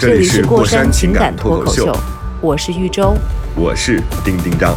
[0.00, 1.94] 这这里里是过山情感脱口秀，
[2.40, 3.14] 我是豫州。
[3.54, 4.74] 我是丁丁张。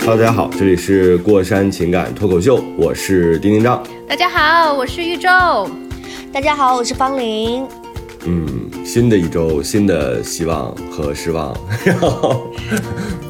[0.00, 3.82] Hello，大家好，这里是过山情感脱口秀，我是丁丁张。
[4.06, 5.30] 大家好，我是豫州。
[6.30, 7.66] 大家好，我是方玲。
[8.26, 8.46] 嗯，
[8.84, 11.56] 新的一周，新的希望和失望。
[11.82, 12.46] 然 后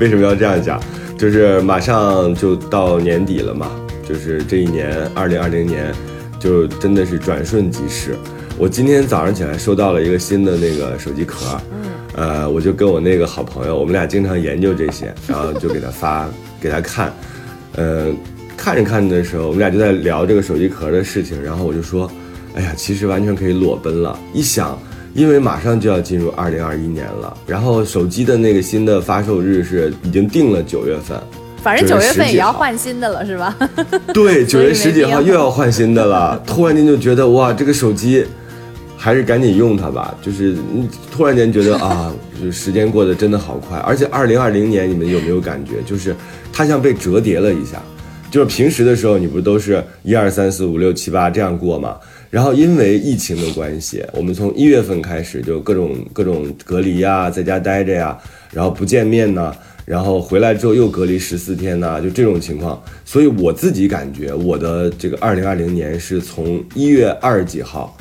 [0.00, 0.80] 为什么要这样讲？
[1.18, 3.70] 就是马上就到年底了嘛，
[4.06, 5.92] 就是这一年，二零二零年，
[6.38, 8.14] 就真的是转瞬即逝。
[8.58, 11.60] 我今天早上起来收到了一个新的那个手机壳，
[12.14, 16.28] 呃，我就跟我那个好朋友，我们俩经常研究这些，然后就给他发
[16.60, 17.12] 给他看，
[17.76, 18.12] 呃，
[18.56, 22.10] 看着看着的时候，我们俩就在聊这个手机壳的事情，然后我就说，
[22.54, 24.18] 哎呀，其实完全可以裸奔了。
[24.32, 24.78] 一想，
[25.16, 31.18] 因为马上就要进入二零二一年了，然后手机的那个新的发售日是已经定了九月份，
[31.62, 33.56] 反正九月份也要换新的了，是吧？
[34.12, 38.26] 对，九月十几号又要换新的了， 突然间就觉得哇，这个手机
[38.94, 40.14] 还是赶紧用它吧。
[40.20, 46.14] 就是嗯突然间觉得 啊，就时间过得真的好快，而且二零二零年你们有没有感觉，就是
[46.52, 47.82] 它像被折叠了一下。
[48.28, 51.96] 就是平时的时候，你不都是一二三四五六七八这样过吗？
[52.28, 58.18] 然后因为疫情的关系，我们从一月份开始就各种各种隔离呀，在家待着呀，
[58.52, 62.82] 然后不见面呢，然后回来之后又隔离十四天呐，就这种情况。
[63.04, 67.96] 所以我自己感觉我的这个二零二零年是从一月二十几号，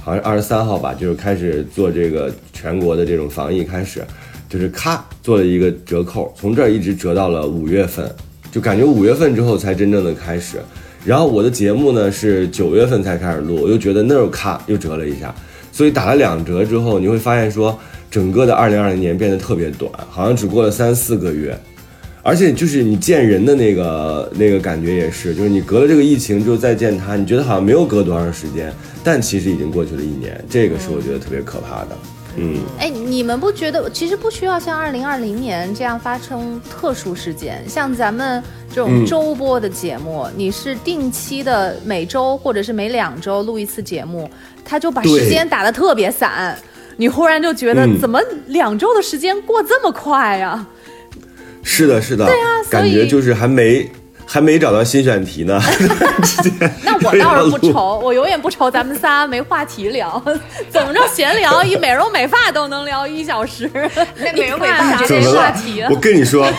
[0.00, 4.04] 好像二十三号吧，就是开始做这个全国的这种防疫开始，
[4.48, 8.08] 就是咔做了一个折扣，从这儿一直折到了五月份，
[8.52, 10.58] 就感觉五月份之后才真正的开始。
[11.04, 15.34] 然后我的节目呢是九月份才开始录，我就觉得那儿咔又折了一下，
[15.70, 17.78] 所以打了两折之后，你会发现说
[18.10, 21.56] 整个的二零二零年变得特别短，好像只过了三四个月。
[22.26, 28.72] 而且就是你见人的那个那个感觉也是，就是你隔了这个疫情之后再见他，你觉得好像没有隔多长时间，
[29.04, 31.90] 但其实已经过去了一年，这个是我觉得特别可怕的。
[32.36, 37.62] 嗯，哎，你们不觉得其实不需要像二零二零年这样发生特殊事件？
[37.68, 39.06] 像咱们这种嗯。
[39.06, 44.28] 周播的节目，你是定期的每周或者是每两周录一次节目，
[44.64, 46.58] 他就把时间打得特别散，
[46.96, 48.00] 你忽然就觉得嗯。
[48.00, 50.66] 怎么两周的时间过这么快呀、
[51.62, 53.88] 是的，是的，对啊所以感觉就是还没
[54.34, 55.62] 还没找到新选题呢，
[56.82, 60.20] 那我倒是不愁，我永远不愁咱们仨没话题聊，
[60.68, 63.70] 怎么着闲聊一美容美发都能聊一小时。
[64.18, 65.80] 那美容美发这怎么了话题？
[65.82, 66.52] 啊我跟你说，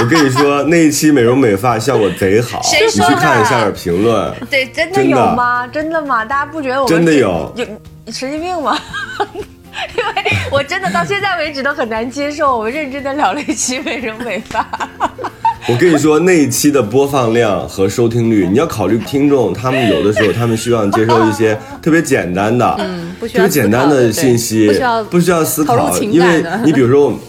[0.00, 4.34] 我跟你说， 那一期美容美发效果贼好，你去谁说的看一下评论。
[4.50, 5.68] 对，真的有吗？
[5.68, 6.24] 真的吗？
[6.24, 7.64] 大家不觉得我们真的这有有
[8.12, 8.76] 神经病吗？
[9.96, 14.66] 因为我真的到现在为止都很难接受，我们认真的聊了一期美容美发。
[15.68, 27.18] 我跟你说，那一期的播放量和收听率， 你要考虑听众，他们有的时候他们希望接受一些特别简单的，嗯不需特别要简单的信息，不需要不需要思考，因为你比如说我们。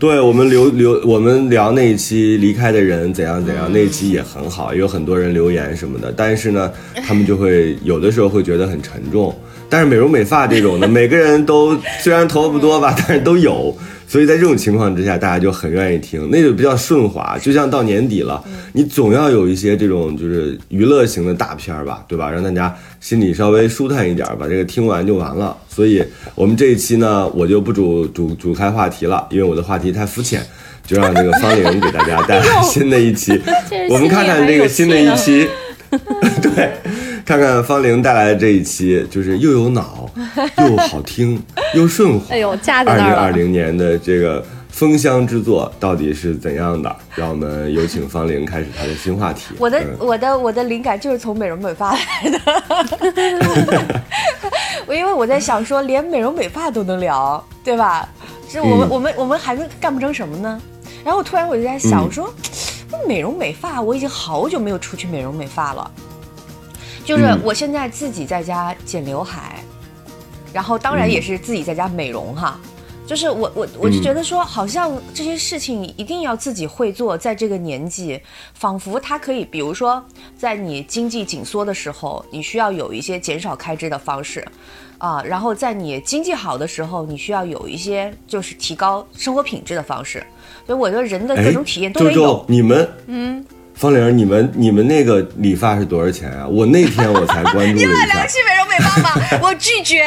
[0.00, 6.10] 对我们留留我们聊那一期离开的人怎样怎样，那一期也很好，也有很多人留言什么的。
[6.16, 6.72] 但是呢，
[7.06, 9.38] 他们就会有的时候会觉得很沉重。
[9.70, 13.74] 但是美容美发这种的， 每个人都虽然头发不多吧，但是都有，
[14.08, 17.38] 所以在这种情况之下，大家就很愿意听，那就比较顺滑。
[17.40, 18.42] 就像到年底了，
[18.72, 22.30] 你总要有一些这种就是娱乐型的大片儿吧，对吧？
[22.30, 25.56] 让大家心里稍微舒坦一点儿，把这个听完就完了。
[25.68, 26.02] 所以
[26.34, 30.44] 我们这一期呢，我就不主主主开话题了，因为我的话题太肤浅，
[30.84, 33.40] 就让这个方玲给大家带来 新的一期。
[33.88, 35.48] 我们看看这个新的一期，
[36.42, 36.72] 对，
[37.30, 40.10] 看看方玲带来的这一期，就是又有脑，
[40.58, 41.40] 又好听，
[41.76, 42.26] 又顺滑。
[42.30, 43.22] 哎呦，架在二零那儿了。
[43.22, 46.96] 二零年的这个封箱之作到底是怎样的？
[47.14, 49.54] 让我们有请方玲开始她的新话题。
[49.60, 52.40] 我的嗯我的我的灵感就是从美容美发来的，
[54.84, 58.08] 我因为我在想说，连美容美发都能聊，对吧？
[58.52, 60.60] 这我们、嗯我们我们还能干不成什么呢？
[61.04, 62.34] 然后突然我就在想嗯说，
[63.06, 65.88] 美容美发，我已经好久没有出去美容美发了，
[67.10, 69.64] 就是嗯我现在自己在家剪刘海，
[70.52, 72.60] 然然后当然嗯也是自己在家美容哈。
[73.06, 78.20] 就是我我我就觉得说，好像这些事情一定要自己会做，在这个年纪，
[78.54, 80.04] 仿佛它可以，比如说
[80.38, 84.46] 在你经济紧缩的时候，你需要有一些减少开支的方式，
[84.98, 90.22] 啊，然后在你经济好的时候，你需要有一些就是提高生活品质的方式。
[90.66, 92.44] 所以我觉得人的各种体验都得有周周，。
[92.46, 93.44] 你们，嗯，
[93.80, 96.46] 方玲，你们你们那个理发是多少钱啊？
[96.46, 99.10] 我那天我才关注了 一下，良心美容美发吗？
[99.42, 100.04] 我拒绝。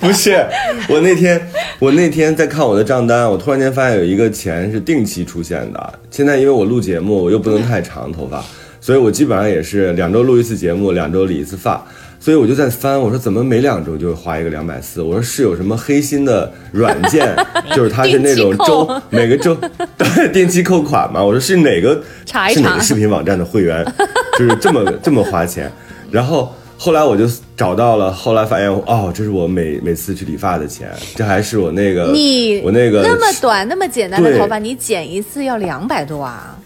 [0.00, 0.42] 不是，
[0.88, 1.38] 我那天
[1.78, 5.98] 我那天在看我的账单，我突然间发现有一个钱是定期出现的。
[6.10, 8.42] 现在因为我录节目，我又不能太长头发，
[8.80, 11.86] 所以我基本上也是两周录一次节目，两周理一次发。
[12.20, 15.00] 所以我就在翻，我说怎么每两周就花一个两百四？
[15.00, 17.34] 我说是有什么黑心的软件，
[17.74, 19.56] 就是它是那种周每个周
[19.96, 21.22] 对定期扣款嘛？
[21.22, 23.84] 我说是哪个查一查是哪个视频网站的会员，
[24.36, 25.70] 就是这么这么花钱。
[26.10, 27.24] 然后后来我就
[27.56, 36.57] 找到了，后来发现哦，这是我每每次去理发的钱，这还是我那个你我那个那么短那么简单的头发，你剪一次要两百多啊！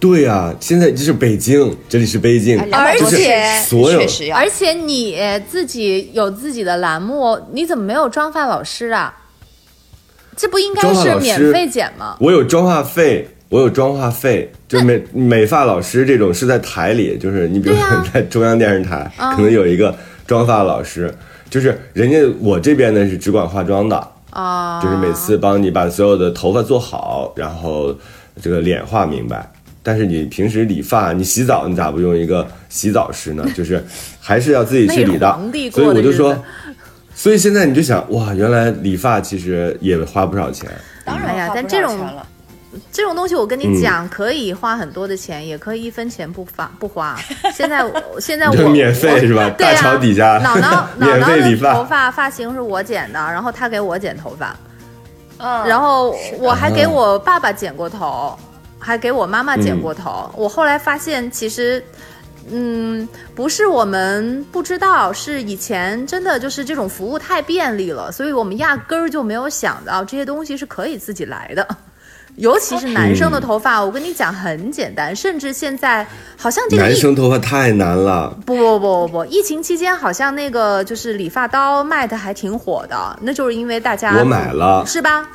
[0.00, 5.16] 对呀、现在这是北京，这里是北京，而就是且而且你
[5.50, 9.14] 自己有自己的栏目，你怎么没有妆发老师啊？
[10.36, 12.16] 这不应该是免费剪吗？
[12.20, 19.92] 我有妆化费，我有妆化费，就美美发老师这种是在台里，就是你比如说 在中央电视台，啊可能有一个
[20.28, 21.12] 妆发老师，
[21.50, 27.92] 就是人家我这边呢是只管化妆的，啊，就是每次帮你把所有的头发做好，然后
[28.40, 29.50] 这个脸画明白。
[29.82, 33.44] 但是你平时理发，你洗澡，你咋不用一个洗澡师呢？
[33.56, 33.82] 就是
[34.20, 35.38] 还是要自己去理的。
[35.72, 36.36] 所以我就说，
[37.14, 40.70] 所以现在你就想，哇，原来理发其实也花不少钱。
[41.04, 41.98] 当然哎呀但这种
[42.92, 47.18] 这种东西，我跟嗯你讲，可以花很多的钱，也可以一分钱不花不花。
[47.54, 49.48] 现在我 现在我免费是吧？
[49.56, 54.54] 大桥底下姥姥姥免费理姥的头发，发发型是我剪的，然后他给我剪头发，
[55.38, 58.38] 嗯，然后我还给我爸爸剪过头，
[58.78, 60.30] 还给我妈妈剪过头。
[60.36, 61.82] 我后来发现，其实，
[62.50, 71.66] 嗯，不是我们不知道，是以前真的就是这种服务太便利了，所以我们压根儿就没有想到这些东西是可以自己来的。
[72.36, 78.32] 尤其是男生的头发，我跟你讲很简单，甚至现在好像这个男生头发太难了。
[78.46, 85.26] 不不不不不，疫情期间好像那个就是理发刀卖的还挺火的，那就是因为大家我买了是吧？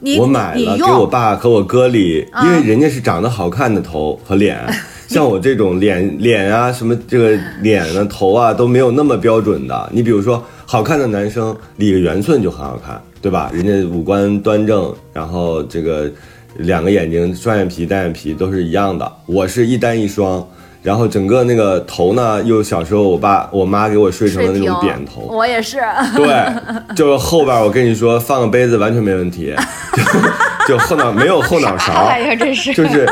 [0.00, 4.58] 你我买了，给我爸和我哥理，啊因为人家是长得好看的头和脸，
[5.08, 9.90] 像我这种脸脸啊什么这个脸啊头啊都没有那么标准的。
[9.92, 13.50] 你比如说好看的男生理个圆寸就很好看，对吧？
[13.52, 16.10] 人家五官端正，然后这个
[16.56, 20.46] 两个眼睛双眼皮单眼皮都是一样的，我是一单一双。
[20.82, 25.78] 然后整个那个头呢，又小时候我爸我妈给我睡成了那种扁头，我也是。
[26.16, 29.54] 对，就是后边我跟你说放个杯子完全没问题，
[30.66, 33.06] 就就后脑没有后脑勺，哎呀，真是就是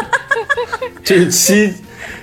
[1.05, 1.71] 就是七，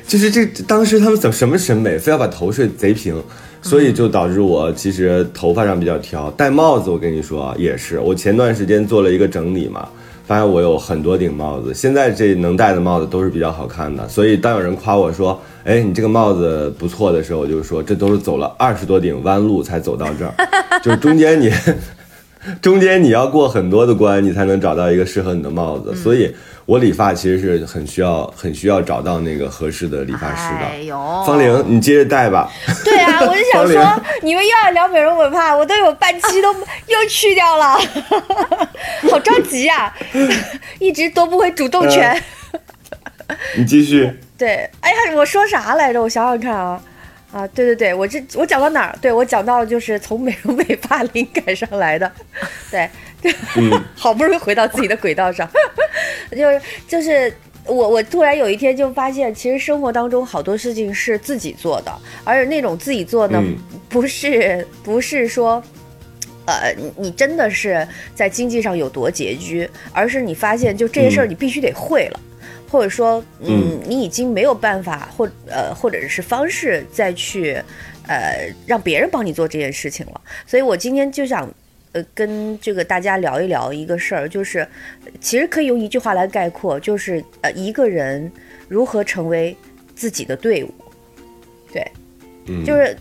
[0.08, 3.22] 就是这当时他们怎么什么审美，非要把头睡贼平，
[3.62, 6.32] 所以就导致我其实头发上比较挑。
[6.32, 9.88] 戴帽子，我跟你说啊也是，我前段时间做了一个整理嘛。
[10.28, 20.34] 发现我有很多顶帽子，现在这能戴的帽子都是比较好看的，所以当有人夸我说：“哎，你这个帽子不错”的时候，我就说这都是走了二十多顶弯路才走到这儿，
[20.84, 21.52] 就是中间你
[22.62, 25.96] 中间你要过很多的关，你才能找到一个适合你的帽子。
[25.96, 26.34] 所以，
[26.66, 30.66] 我理发其实是很需要、很需要找到那个合适的理发师的。
[30.66, 32.52] 哎呦，方玲，你接着带吧。
[32.84, 36.52] 对啊，我就想 说，你们又要聊美容美发，我都有半期都
[36.88, 37.78] 又去掉了，
[39.12, 39.94] 好着急啊、
[40.80, 42.20] 一直夺不回主动权。
[43.56, 44.12] 你继续。
[44.38, 46.02] 对，哎呀，我说啥来着？
[46.02, 46.82] 我想想看啊，
[47.32, 48.98] 啊，对对对，我这我讲到哪儿？
[49.00, 52.12] 对我讲到就是从美容美发灵感上来的，
[52.72, 52.90] 对，
[53.58, 55.50] 嗯， 好不容易回到自己的轨道上，
[56.36, 57.34] 就是就是
[57.66, 61.92] 我我突然有一天就发现，其实生活当中好多事情是自己做的，
[62.24, 63.56] 而且那种自己做呢，嗯。
[63.90, 65.64] 不是不是说。
[66.48, 71.30] 呃，你你真的是在经济上有多拮据，而是你发现就这些事儿嗯。
[71.32, 72.20] 你必须得会了，
[72.70, 77.60] 或者说，嗯嗯，你已经没有办法或呃或者是方式再去
[78.08, 80.22] 呃让别人帮你做这件事情了。
[80.46, 81.52] 所以我今天就想
[81.96, 84.68] 呃跟这个大家聊一聊一个事儿，就是
[85.22, 88.30] 其实可以用一句话来概括，就是呃一个人
[88.68, 89.56] 如何成为
[89.96, 90.70] 自己的队伍。
[91.72, 91.90] 对，
[92.48, 92.94] 嗯，就是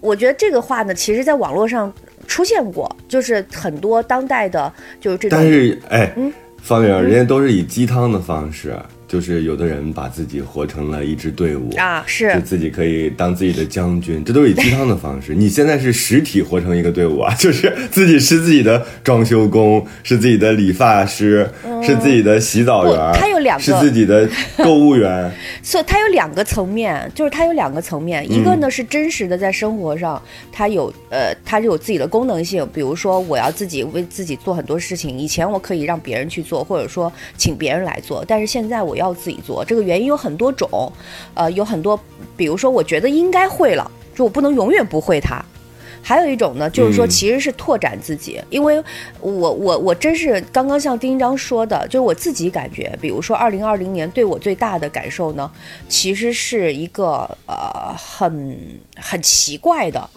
[0.00, 1.92] 我觉得这个话呢，其实在网络上
[2.28, 8.72] 出现过，就是很多当代的，就是这种但是哎嗯，方玲，人家都是以鸡汤的方式，
[9.08, 15.34] 就是有的人把自己活成了一支队伍啊，是就是自己可以当自己的将军，这都是以鸡汤的方式。
[15.34, 21.48] 你现在是实体活成一个队伍啊， 就是自己是自己的装修工，是自己的理发师，
[21.82, 25.32] 是自己的洗澡员，他有两个是自己的购物员。
[25.62, 30.22] 所以它有两个层面，就是它有两个层面，一个呢是真实的在生活上，
[30.52, 40.92] 它有呃，它有自己的功能性，比如说我要自己为自己做很多事情，以前我可以让别人去做，或者说请别人来做，但是现在我要自己做，这个原因有很多种，
[41.34, 41.98] 呃，有很多，
[42.36, 45.42] 比如说我觉得应该会了，就我不能永远不会它。
[46.00, 48.82] 还有一种呢，就是说其实是拓展自己，因为
[49.20, 55.50] 我我我真是刚刚像丁章说的，就是我自己感觉，比如说二零二零年对我最大的感受呢，
[55.88, 58.56] 其实是一个呃很
[58.96, 60.08] 很奇怪的，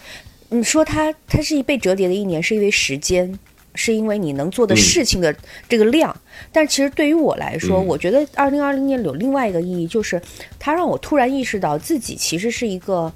[0.50, 3.38] 你说它它是一被折叠的一年，是因为时间，
[3.75, 5.35] 是因为你能做的事情的
[5.69, 6.15] 这个量，
[6.51, 10.21] 但其实对于我来说，我觉得二零二零年有另外一个意义，就是
[10.59, 13.11] 它让我突然意识到自己其实是一个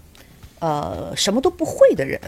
[0.59, 2.19] 呃什么都不会的人。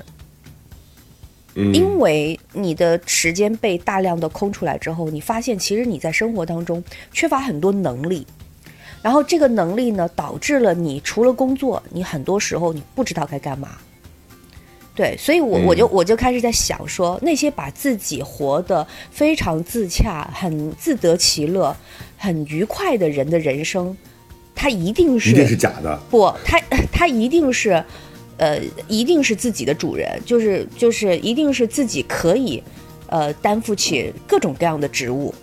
[1.74, 8.28] 因为你的时间被大量的空出来之后，你发现其实你在生活当中缺乏很多能力，
[9.02, 13.70] 然后这个能力呢，导致了你除了工作，你很多时候你不知道该干嘛。
[14.98, 21.74] 对，所以我我就我就开始在想说，那些把自己活得非常自洽、很自得其乐、
[22.18, 23.96] 很愉快的人的人生，
[24.56, 26.60] 他一定是一定是假的，不，他
[26.92, 27.82] 他一定是。
[28.40, 32.62] 呃，一定是自己的主人，就是就是一定是自己可以，
[33.08, 35.34] 呃，担负起各种各样的职务。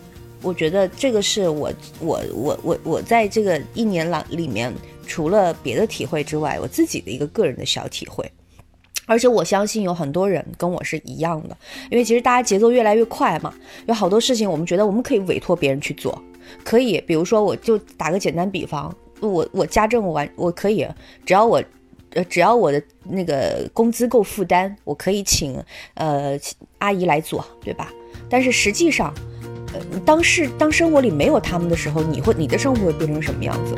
[0.40, 4.72] 我觉得这个是我我我我我在这个一年来里面，
[5.08, 8.30] 除了别的体会之外，我自己的一个个人的小体会。
[9.06, 11.56] 而且我相信有很多人跟我是一样的，
[11.90, 13.52] 因为其实大家节奏越来越快嘛，
[13.86, 16.20] 有好多事情我们觉得我们可以委托别人去做，
[16.64, 20.86] 可以，比如说我就打个简单比方，我我家政完我可以，
[21.24, 21.62] 只要我。
[22.16, 25.60] 呃，只要我的那个工资够负担，我可以请
[25.94, 26.38] 呃
[26.78, 27.92] 阿姨来做，对吧？
[28.30, 29.12] 但是实际上，
[29.72, 33.74] 呃，当是当生活里没有他们的时候，你会你的生活会变成什么样子？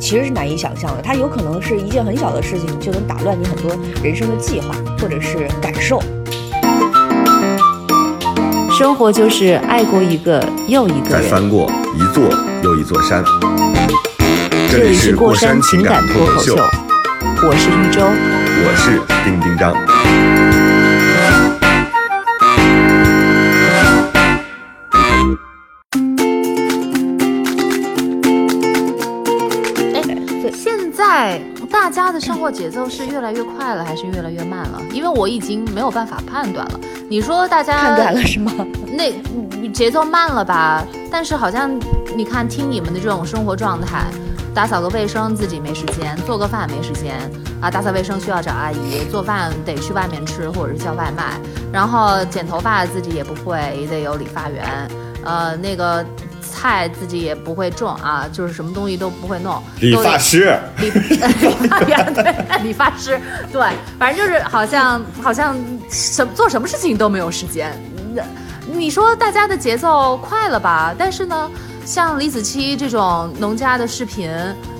[0.00, 1.02] 其实是难以想象的。
[1.02, 3.70] 它有可能是一件很小的事情，就能打乱你很多
[4.02, 6.02] 人生的计划或者是感受。
[8.76, 12.24] 生活就是爱过一个又一个人，再翻过一座
[12.64, 13.22] 又一座山。
[14.70, 16.56] 这里是过山情感脱口秀。
[17.42, 20.49] 我是玉州，我是丁丁张。
[31.70, 34.80] 大家的生活节奏是越来越快了，还是越来越慢了？
[34.92, 36.80] 因为我已经没有办法判断了。
[37.08, 38.52] 你说大家判断了是吗？
[38.92, 39.12] 那
[39.70, 40.84] 节奏慢了吧？
[41.10, 41.70] 但是好像
[42.16, 44.04] 你看，听你们的这种生活状态。
[44.52, 47.14] 打扫个卫生自己没时间，做个饭没时间
[47.60, 47.70] 啊！
[47.70, 51.38] 打扫卫生需要找阿姨，做饭得去外面吃或者是叫外卖。
[51.72, 54.90] 然后剪头发自己也不会，也得有理发员。
[55.24, 56.04] 呃，那个
[56.50, 59.62] 菜自己也不会种啊，就是什么东西都不会弄。
[59.80, 61.16] 理发师， 理理
[61.68, 63.18] 发员 对，理发师
[63.52, 63.62] 对，
[63.98, 65.56] 反正就是好像好像
[65.88, 67.72] 什做什么事情都没有时间。
[68.72, 70.94] 你说大家的节奏快了吧？
[70.98, 71.50] 但是呢？
[71.82, 74.30] 像李子柒这种农家的视频，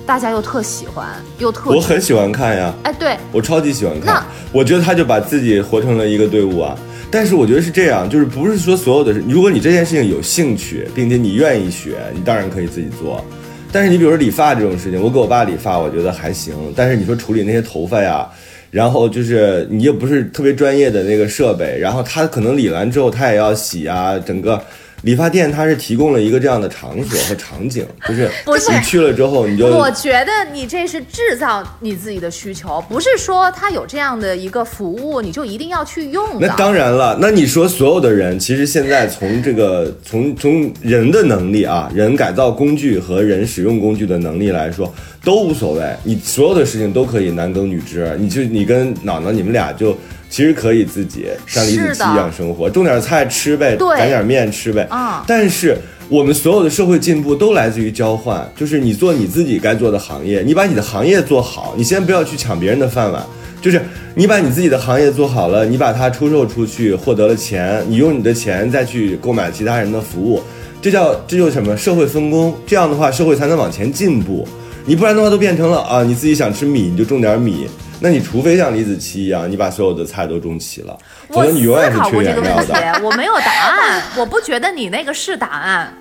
[0.05, 1.07] 大家又特喜欢，
[1.39, 2.71] 又特我很喜欢看呀。
[2.83, 4.23] 哎，对我超级喜欢看。
[4.51, 6.77] 我觉得他就把自己活成了一个队伍啊。
[7.11, 13.23] 但是我觉得是这样，就是不是说所有的事，如果你这件事情有兴趣，并且你愿意学，你当然可以自己做。
[13.71, 16.53] 但是你比如说理发这种事情，我给我爸理发，我觉得还行。
[16.75, 18.27] 但是你说处理那些头发呀，
[18.71, 24.61] 然后就是你又不是特别专业的那个设备，然后他可能理完之后他也要洗啊，整个。
[25.03, 29.65] 理发店它是提供了一个这样的场所和场景， 就是你去了之后你就。
[29.65, 36.39] 我觉得你这是制造你自己的需求，不是说他有这样的一个服务你就一定要去用。
[36.39, 44.93] 那当然了，那你说所有的人其实现在从这个从从人的能力啊，人改造工具和人使用工具的能力来说
[45.23, 49.97] 都无所谓，你所有的事情都可以男耕女织，你就你跟脑脑你们俩就。
[50.31, 54.87] 其实可以自己像李子柒一样生活，种点菜吃呗，擀点面吃呗。
[54.89, 55.25] 啊！
[55.27, 63.21] 但是我们所有的社会进步都来自于交换，就是你做你自己该做的行业，你把你的行业做好，你先不要去抢别人的饭碗，
[63.61, 63.81] 就是
[64.15, 70.41] 你把你自己的行业做好了，你把它出售出去，获得了钱，你用你的钱再去购买其他人的服务，
[70.81, 72.55] 这叫这就是什么社会分工？
[72.65, 74.47] 这样的话社会才能往前进步。
[74.85, 77.67] 你不然的话都变成了啊，你自己想吃米你就种点米。
[78.03, 80.97] 那你除非像李子柒一样，你把所有的菜都种齐了，
[81.29, 83.01] 否则你永远是缺原料的。
[83.03, 85.93] 我没有答案，我不觉得你那个是答案。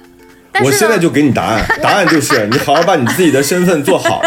[0.50, 4.22] 但是我现在就给你答案，答案就是你好好把你自己的身份做好。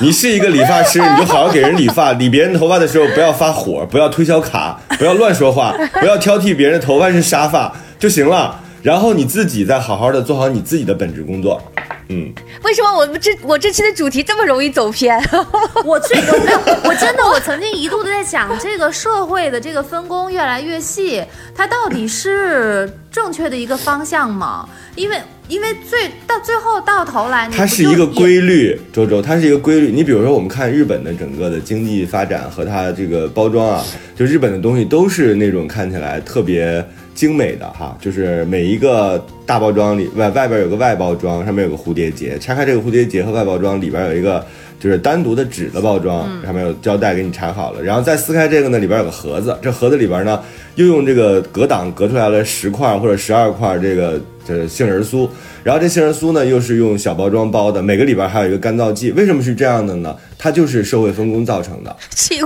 [0.00, 8.60] 你是一个理发师，你就好好给人理发，理别人头发的时候不要发火，不要推销卡，不要乱说话，不要挑剔别人的头发是沙发就行了。
[8.82, 11.62] 然后你自己再好好的做好你自己的本职工作。
[12.08, 12.32] 嗯，
[12.62, 15.18] 为什么我们这我这期的主题这么容易走偏？
[15.84, 16.58] 我最有没有？
[16.84, 21.22] 我真的，我曾经一度的在想，这个社会的这个分工越来越细，
[21.54, 24.68] 它到底是正确的一个方向吗？
[24.96, 29.90] 因为，因为最到最后到头来，它是一个规律，周周，它是一个规律。
[29.90, 33.84] 你比如说，我们看日本的整个的经济发展和它这个包装啊，
[34.14, 44.44] 就日本的东西都是那种看起来特别精美的哈，就是每一个大包装里外外边有个外包装，上面有个蝴蝶结，拆开这个蝴蝶结和外包装里边有一个。
[44.80, 50.38] 就是单独的纸的包装，上面有胶带给你缠好了，然后再撕开这个呢，里边有个盒子，这盒子里边呢
[50.74, 55.28] 又用这个隔挡隔出来了十块或者十二块这个这杏仁酥，
[55.62, 60.14] 然后这杏仁酥呢又是用小包装包的，每个里边还有一个干燥剂，为什么是这样的呢？
[60.38, 61.96] 它就是社会分工造成的，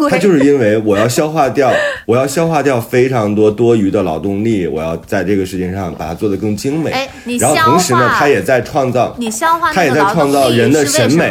[0.08, 1.72] 它就是因为我要消化掉，
[2.06, 6.90] 我要消化掉非常多多余的劳动力，我要在这个事情上把它做得更精美。
[6.92, 11.30] 哎你然后同时，呢它也在创造，你消化它也在创造人的审美。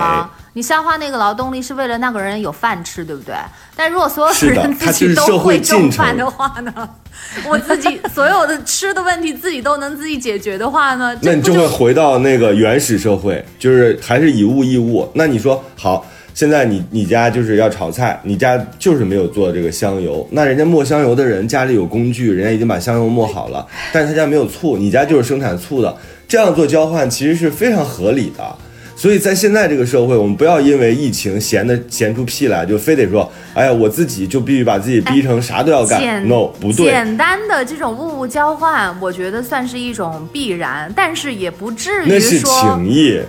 [0.57, 3.35] 你消化那个劳动力是为了那个人有饭吃，对不对？
[3.75, 6.73] 但如果所有是的人自己都会会种饭的话呢，
[7.47, 15.07] 我自己所有的吃的问题自己都能自己解决的话呢， 那你就会回到那个原始社会，就是还是以物易物。
[15.13, 25.95] 那你说好，现在你你家就是要炒菜，你家就是没有做这个香油，那人家磨香油的人家里有工具，人家已经把香油磨好了，但是他家没有醋，你家就是生产醋的，
[26.27, 28.57] 这样做交换其实是非常合理的。
[28.97, 35.99] 所以在现在这个社会，我们不要因为疫情闲的闲出屁来，就非得说，哎呀，我自己就必须把自己逼成啥都要干。
[35.99, 36.87] 简 no，不对。
[36.87, 43.21] 简单的这种物物交换，我觉得算是一种必然，但是也不至于那是说情谊，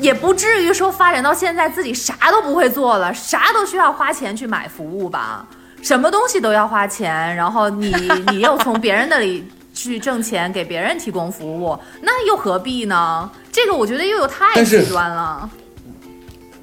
[0.00, 5.44] 也不至于说发展到现在自己啥都不会做了，啥都需要花钱去买服务吧？
[5.82, 7.92] 什么东西都要花钱，然后你
[8.30, 13.28] 你又从别人那里去挣钱，给别人提供服务，那又何必呢？
[13.56, 15.48] 这个我觉得又有太极端了。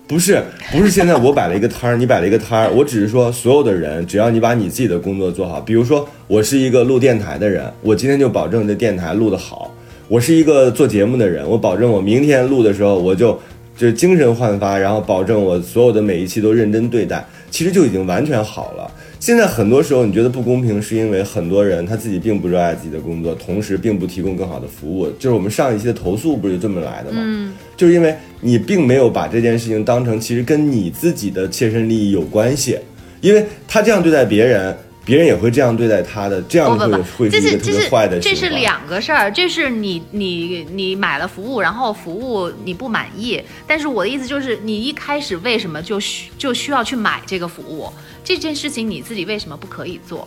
[0.08, 9.72] 不是，不是现在我摆了一个摊儿，你摆了一个摊儿，我只是说所有的人，只要你把你自己的工作做好，比如说我是一个录电台的人，我今天就保证这电台录得好；
[10.08, 13.42] 我是一个做节目的人，我保证我明天录的时候我就
[13.76, 18.92] 就精神焕发，然后保证我所有的每一期都认真对待，其实就已经完全好了。
[19.24, 25.08] 现在很多时候你觉得不公平，是因为很多人他自己并不热爱自己的工作，同时并不提供更好的服务。
[25.12, 27.22] 就是我们上一期的投诉不是就这么来的吗？
[27.24, 32.78] 嗯，就是因为你并没有把这件事情当成其实跟你自己的切身利益有关系，
[33.22, 36.88] 因为他这样对待别人，别人也会这样对待他的，这样会
[37.18, 47.92] 会是一个坏的这是两个事儿，这是你你你买了服务，然后服务你不满意，但是我的意思就是，你一开始为什么就需就需要去买这个服务？
[48.24, 50.26] 这件事情你自己为什么不可以做？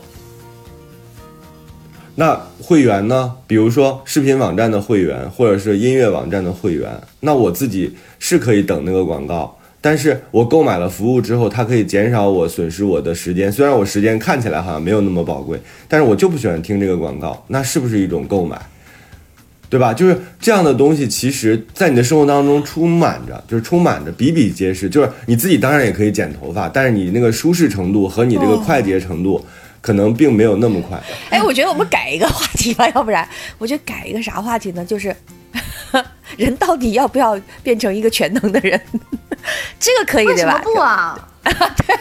[2.18, 3.34] 那会员呢？
[3.46, 13.52] 比如说视频网站的会员，或者是音乐网站的会员，那我自己是可以等那个广告，但是我购买了服务之后，它可以减少我损失我的时间。
[13.52, 18.60] 虽然我时间看起来好像没有那么宝贵，但是我就不喜欢听这个广告，那是不是一种购买？
[19.70, 19.94] 对吧？
[19.94, 24.90] 就是这样的东西，其实在你的生活当中充满着，就是充满着比比皆是。
[24.90, 29.40] 就是你自己当然也可以剪头发，但是你那个舒适程度和你这个快捷程度，
[29.80, 31.00] 可能并没有那么快。
[31.30, 33.24] 哎，我觉得我们改一个话题吧，要不然
[33.58, 34.84] 我觉得改一个啥话题呢？
[34.84, 35.14] 就是
[36.36, 38.80] 人到底要不要变成一个全能的人？
[39.78, 40.60] 这个可以对吧？
[40.62, 41.18] 不啊？
[41.46, 41.96] 对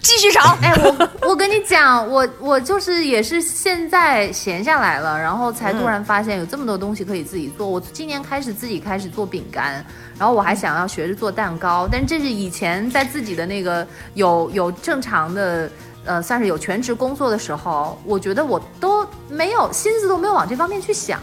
[0.00, 0.56] 继续吵。
[0.62, 7.68] 哎，我我跟你讲，我我就是也是现在闲下来了，然后才突然发现有这么多东西可以自己做。
[7.68, 9.84] 我今年开始自己开始做饼干，
[10.18, 15.70] 然后我还想要学着做蛋糕，但这是以前在自己的那个有有正常的。
[16.10, 21.20] 呃，算是有全职工作的时候，我觉得我都没有心思都没有往这方面去想，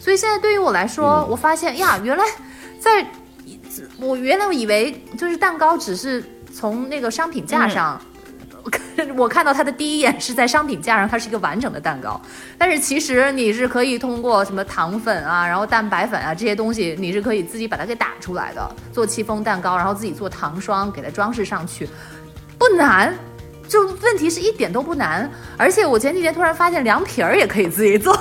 [0.00, 2.24] 所以现在对于我来说，我发现呀，原来
[2.78, 3.06] 在
[3.98, 6.24] 我原来我以为就是蛋糕只是
[6.54, 8.00] 从那个商品架上。
[9.16, 12.20] 我看到它的第一眼是在商品架上，它是一个完整的蛋糕，
[12.56, 21.88] 但是其实你是可以通过什么糖粉啊，然后蛋白粉啊这些东西，你是可以自己把它给打出来的，做戚风蛋糕，然后自己做糖霜给它装饰上去，
[22.58, 23.14] 不难，
[23.70, 28.12] 就问题是一点都不难，而且我前几天突然发现凉皮儿也可以自己做，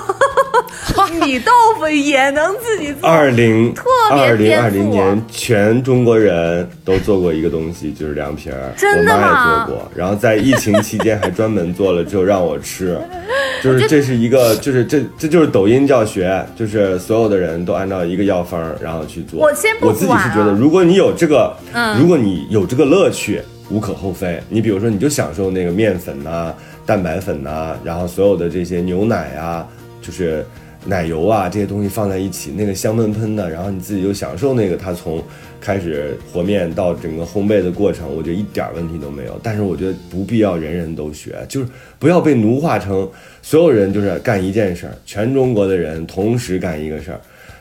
[1.19, 3.09] 米豆腐也能自己做。
[3.09, 8.71] 二零特别二零二零年，全中国人都做过一个东西，就是凉皮儿。
[8.77, 12.99] 真的我妈也做过，然后在疫情期间还专门做了之后让我吃，
[13.63, 19.39] 就是这是一个，就是这这就是抖音教学，就是所有的人都按照一个药方儿然后去做。
[19.39, 24.39] 我先不我自己是觉得，啊如果你有这个，嗯如果你有这个乐趣，无可厚非。
[24.49, 26.53] 你比如说，你就享受那个面粉呐、
[26.85, 29.67] 蛋白粉呐、然后所有的这些牛奶啊，
[30.01, 30.45] 就是
[30.85, 35.21] 奶油啊这些东西放在一起，那个香喷喷的，然后你自己就享受那个它从
[35.59, 39.39] 开始和面到整个烘焙的过程，我觉得一点问题都没有。
[39.43, 41.67] 但是我觉得不必要人人都学，就是
[41.99, 43.09] 不要被奴化成
[43.41, 47.19] 所有人就是干一件事儿，全中国的人同时干一个事儿。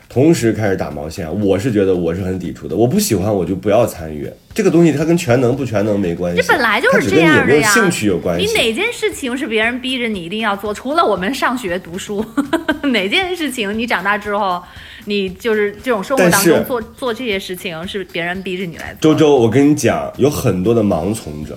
[0.09, 2.75] 同时开始打毛线，我是觉得我是很抵触的。
[2.75, 6.41] 我不喜欢，我就不要参与这个东西，它跟全能不全能没关系。
[6.41, 7.45] 这本来就是这样的呀。
[7.45, 8.43] 没有兴趣有关系。
[8.43, 10.73] 你哪件事情是别人逼着你一定要做？
[10.73, 12.25] 除了我们上学读书，
[12.91, 14.59] 哪件事情你长大之后，
[15.05, 19.13] 你就是这种生活当中做做这些事情是别人逼着你来做？
[19.13, 21.55] 周周，我跟你讲，有很多的盲从者。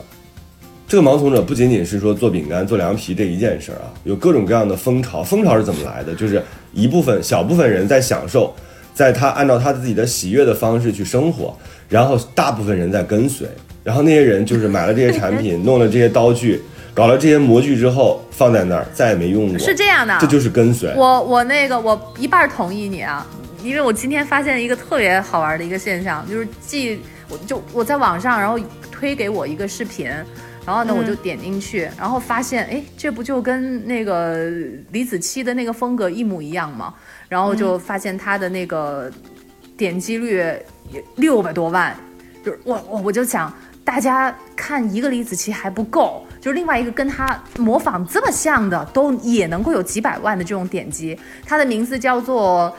[0.87, 5.23] 这个盲从者不仅仅是说做饼干、做凉皮这一件事儿啊，有各种各样的风潮。
[5.23, 6.15] 风潮是怎么来的？
[6.15, 8.55] 就是一部分小部分人在享受，
[8.95, 11.57] 在他按照他自己的喜悦的方式去生活，
[11.89, 13.47] 然后大部分人在跟随。
[13.85, 16.63] 然后那些人就是买了这些产品，弄了这些刀具，
[16.95, 19.59] 搞了这些模具之后放在那儿，再也没用过。
[19.59, 20.93] 是这样的，这就是跟随。
[20.97, 23.27] 我我那个我一半儿同意你啊，
[23.63, 28.57] 因为我今天发现一个特别好玩的一个现象，就是既我就我在网上，然后
[28.93, 30.09] 推给我一个视频，
[30.65, 34.49] 然后呢我就点进去，然后发现哎，这不就跟那个
[34.93, 36.95] 李子柒的那个风格一模一样吗？
[37.29, 39.11] 然后就发现他的那个
[39.77, 41.97] 点击率也六百多万，
[42.45, 43.53] 就是我我我就想，
[43.85, 51.19] 大家看一个李子柒还不够，就是另外一个跟他模仿这么像的，都也能够有几百万的这种点击。
[51.45, 52.73] 他的名字叫做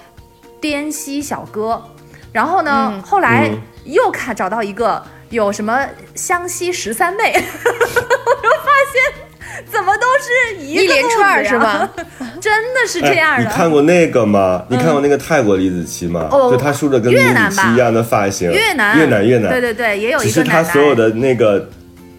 [0.62, 1.84] 滇西小哥，
[2.32, 11.90] 然后呢，后来嗯又看找到一个有什么湘西十三妹， 我就发现怎么都是一个一连串是吧？
[12.40, 13.44] 真的是这样哎。
[13.44, 13.50] 你。
[13.50, 14.64] 看过那个吗？
[14.70, 16.28] 你看过那个泰国李子柒吗？
[16.32, 19.50] 哦就她梳着跟李子柒一样的发型，越南，越南，越南。
[19.50, 20.64] 对对对，也有只是一个奶奶。
[20.64, 21.68] 她所有的那个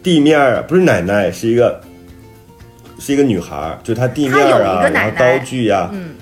[0.02, 1.80] 地面儿不是奶奶，是一个
[2.98, 6.14] 是一个女孩儿，就她地面儿啊，然后刀具呀、嗯，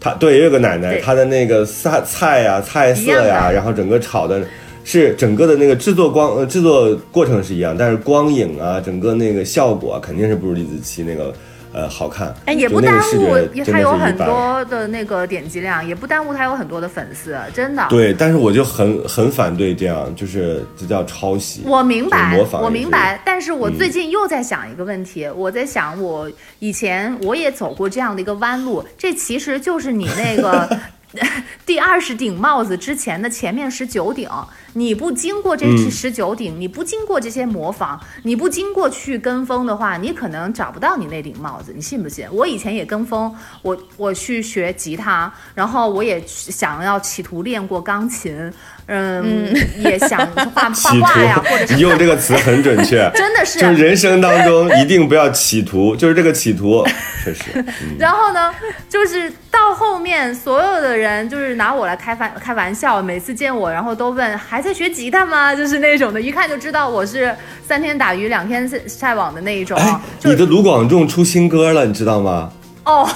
[0.00, 4.42] 她对也有个奶奶，对她的那个菜菜呀、菜色呀，的然后整个炒的。
[4.90, 11.32] 是整个的那个制作光呃制作过程是一样，但是光影啊，整个那个效果啊肯定是不如李子柒那个
[11.72, 12.34] 呃好看。
[12.46, 14.16] 哎，也不耽误真的它有很。
[14.16, 17.86] 多的那个点击量，也不耽误他有很多的粉丝，真的。
[17.88, 21.62] 对，但是我就很很反对这样，就是这叫抄袭。
[21.64, 30.68] 我明白我明白，但是我嗯最近又在想一个问题，我在想，我以前我也走过这样的一个弯路，这其实就是你那个
[31.66, 34.28] 第二十顶帽子之前的前面十九顶，
[34.74, 42.26] 你不经过这嗯十九顶，你不经过这些模仿，你不经过去跟风的话，你可能找不到你那顶帽子，你信不信？
[42.30, 48.52] 我以前也跟风，我我去学吉他，然后我也想要企图练过钢琴，
[48.92, 49.46] 嗯，
[49.78, 56.84] 也想 画画企画呀，或者，是你用这个词很准确， 真的是就是人生当中一定不要企图，就是这个企图，
[57.24, 58.52] 确实， 嗯然后呢，
[58.88, 65.54] 就是到后面所有的人就是拿我来开玩开玩笑，每次见我，然后都问还在学吉他吗？
[65.54, 67.32] 就是那种的，一看就知道我是
[67.64, 69.78] 三天打鱼两天晒晒网的那一种。
[69.78, 72.50] 哎，就你的卢广仲出新歌了，你知道吗？
[72.84, 73.08] 哦，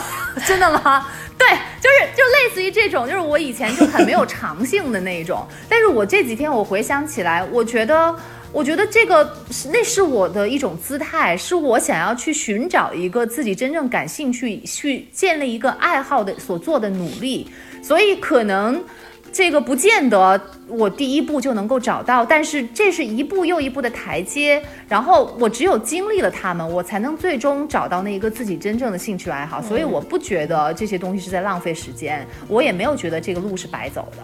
[0.47, 1.05] 真的吗？
[1.47, 8.15] 对，就是就类似于这种，就是我以前就很没有 长性的那一种，但是我这几天我回想起来，我觉得。
[8.55, 17.51] 我觉得这个是那是我的一种姿态，是我想要去寻找一个自己真正感兴趣、去建立一个爱好的所做的努力，
[17.83, 18.81] 所以可能
[19.35, 29.61] 这个不见得我第一步就能够找到，但是这是一步又一步的台阶，然后我只有经历了他们，我才能最终找到那一个自己真正的兴趣爱好。
[29.61, 34.23] 所以我不觉得这些东西是在浪费时间，我也没有觉得这个路是白走的。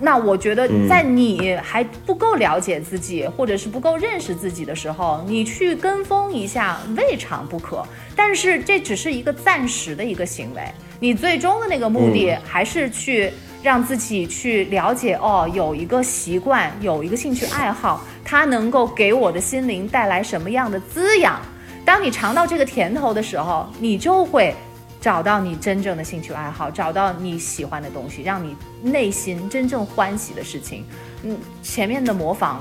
[0.00, 7.86] 那我觉得，在你还不够了解自己，或者是不够认识自己的时候，你去跟风一下未尝不可。
[8.16, 10.62] 但是这只是一个暂时的一个行为，
[10.98, 13.32] 你最终的那个目的还是去
[13.64, 21.40] 让自己去了解哦，有一个习惯，有一个兴趣爱好，它能够给我的心灵带来什么样的滋养。
[21.82, 24.54] 当你尝到这个甜头的时候，你就会
[25.00, 30.84] 找到你真正的兴趣爱好，找到你喜欢的东西，让你内心真正欢喜的事情。
[31.22, 32.56] 嗯，前面的模仿，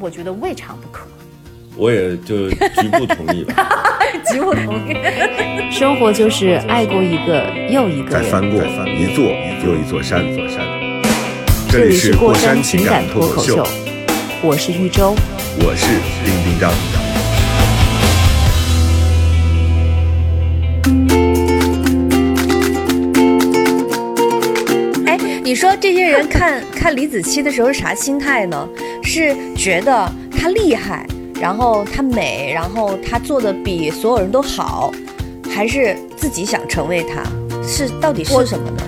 [0.00, 1.06] 我觉得未尝不可。
[1.76, 3.68] 我也就局部同意吧。
[4.30, 4.94] 局部同意。
[5.72, 8.22] 生活就是爱过一个又一个人。
[8.22, 9.24] 再翻过一座
[9.64, 10.64] 又一座山，一座山。
[11.68, 13.66] 这里是过山情感脱口秀，
[14.40, 15.16] 我是玉州，
[15.58, 15.86] 我是
[16.24, 16.70] 丁丁张。
[25.06, 28.68] 哎，你说这些人看看李子柒的时候是啥心态呢？
[29.02, 31.04] 是觉得她厉害，
[31.40, 34.92] 然后她美，然后她做的比所有人都好，
[35.50, 37.22] 还是自己想成为她？
[37.66, 38.82] 是到底是什么呢？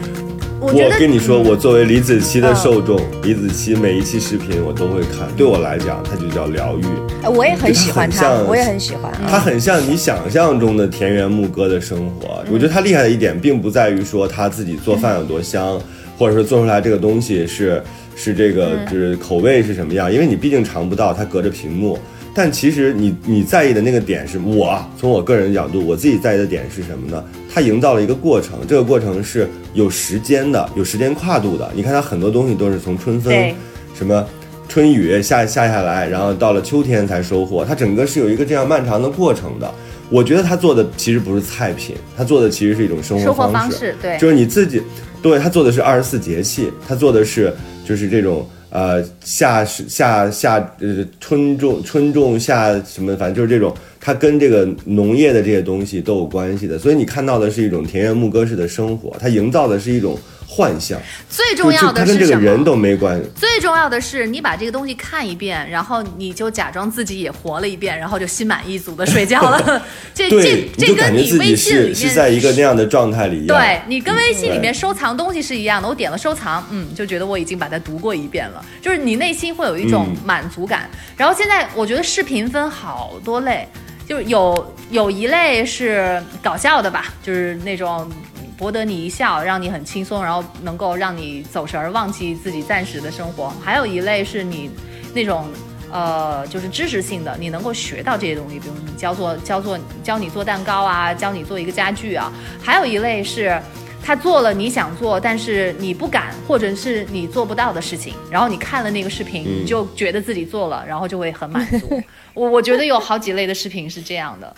[0.58, 5.28] 我觉得跟你说，我作为李子柒的受众，李子柒每一期视频我都会看。
[5.36, 6.84] 对我来讲，它就叫疗愈。
[7.22, 9.12] 呃我也很喜欢她，我也很喜欢。
[9.28, 12.42] 它很像你想象中的田园牧歌的生活。
[12.50, 15.78] 我觉得它厉害的一点，并不在于说他自己做饭有多香，
[16.18, 17.82] 或者说做出来这个东西是
[18.16, 21.98] 是这个就是口味是什么样，因为你毕竟尝不到，它隔着屏幕。
[22.36, 27.24] 但其实你你在意的那个点是我从我个人的角度，我自己在意的点是什么呢？
[27.52, 31.70] 它营造了一个过程，这个过程是有时间的，有时间跨度的。
[31.74, 33.54] 你看它很多东西都是从春分，
[33.94, 34.22] 什么
[34.68, 39.72] 春雨下下下来，然后到了秋天才收获，它整个是有一个这样漫长的过程的。
[40.10, 44.80] 我觉得他做的其实不是菜品，他做的其实是一种生生活活方方式对就是你自己，
[45.20, 47.52] 对他做的是二十四节气，他做的是
[47.84, 60.18] 就是这种呃夏夏夏呃春种春种夏什么，反正就是这种，它跟这个农业的这些东西都有关系的，所以你看到的是一种田园牧歌式的生活，它营造的是一种
[60.56, 62.80] 幻象，最重要的是什这个人都么？
[62.80, 63.30] 没关系。
[63.36, 69.82] 最重要的是，你把这个东西看一遍，然后你就假装自己也活了一遍，然后就心满意足的睡觉了。
[70.14, 73.58] 这这这跟你微信里面是在一个那样的状态里一样。
[73.58, 80.88] 对你跟微信里面收藏东西是一样的，我点了收藏，嗯，就觉得我已经把它读过一遍了，就是你内心会有一种嗯满足感。
[81.18, 83.68] 然后现在我觉得视频分好多类，
[84.08, 88.10] 就是有有一类是搞笑的吧，就是那种。
[88.56, 93.52] 博得你一笑，让你很轻松，然后能够让你走神儿，忘记自己暂时的生活。
[93.62, 94.70] 还有一类是你
[95.14, 95.48] 那种
[95.92, 102.32] 呃，就是知识性的，你能够学到这些东西，比如你教做教做教你做蛋糕啊，教你做一个家具啊。
[102.62, 103.60] 还有一类是。
[104.04, 112.00] 他做了你想做，但是你不敢，或者是你做不到的事情，然后你看了那个视频，嗯你就觉得自己做了，然后就会很满足。
[112.32, 114.54] 我我觉得有好几类的视频是这样的，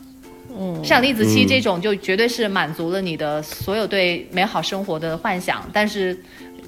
[0.58, 6.18] 嗯，像李子柒嗯这种就绝对是满足了你的所有对美好生活的幻想，但是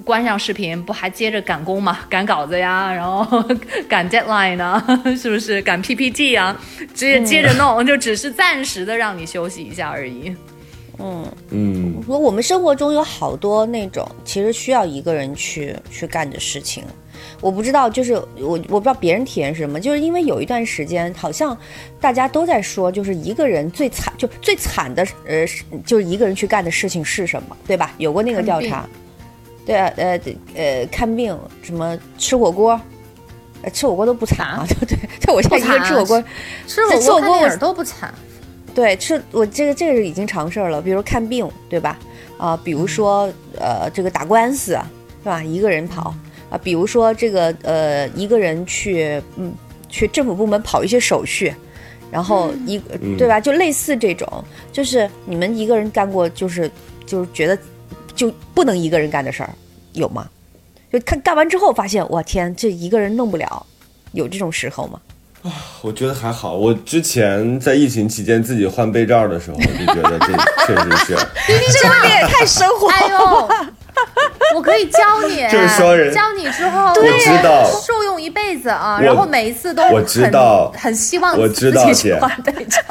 [0.05, 1.99] 关上视频不还接着赶工吗？
[2.09, 3.43] 赶稿子呀，然后
[3.89, 4.83] 赶 deadline 呢，
[5.21, 6.57] 是不是赶 PPT 啊？
[6.95, 10.35] 接接着弄，就只是暂时的让你休息一下而已。
[11.51, 16.85] 嗯，我我们生活中有好多那种其实需要一个人去去干的事情，
[17.41, 21.57] 我不知道，就是我我不知道别人体验是什么，就是因为有一段时间好像
[22.01, 27.93] 大家都在说，就是一个人最惨，就最惨的呃，是就是一个人去干的事情是什么，对吧？
[27.99, 28.87] 有过那个调查，
[29.65, 30.21] 对啊，呃
[30.55, 32.81] 呃，看病什么吃火锅。
[33.63, 36.25] 呃，吃火锅都不惨啊，对 对，在我现在一个人吃火锅，
[36.67, 38.15] 吃火这吃火锅我锅看电影都不惨，
[38.75, 41.99] 对，吃我这个这个已经常事儿了，比如看病，对吧？
[42.39, 44.79] 啊、比如说呃，这个打官司，
[45.23, 45.43] 对吧？
[45.43, 46.15] 一个人跑
[46.51, 49.53] 啊、比如说这个呃，一个人去嗯
[49.89, 51.55] 去政府部门跑一些手续，
[52.11, 53.41] 然后一嗯对吧？
[53.41, 54.29] 就类似这种，
[54.73, 56.71] 就是你们一个人干过，就是
[57.07, 57.57] 就是觉得
[58.15, 59.51] 就不能一个人干的事儿，
[59.93, 60.29] 有吗？
[60.93, 63.65] 就看干完之后发现，我天，这一个人弄不了，
[64.13, 65.01] 有这种时候吗？
[65.43, 66.55] 啊 我觉得还好。
[66.55, 70.27] 我之前在疫情期间自己换被罩的时候，我就觉得这
[70.67, 71.17] 确实是。
[71.47, 73.49] 这个也太生活哎呦，
[74.55, 78.99] 我可以教你，就是说人教你之后，我知道受用一辈子啊。
[79.01, 82.19] 然后每一次都我知道很很希望我知道姐。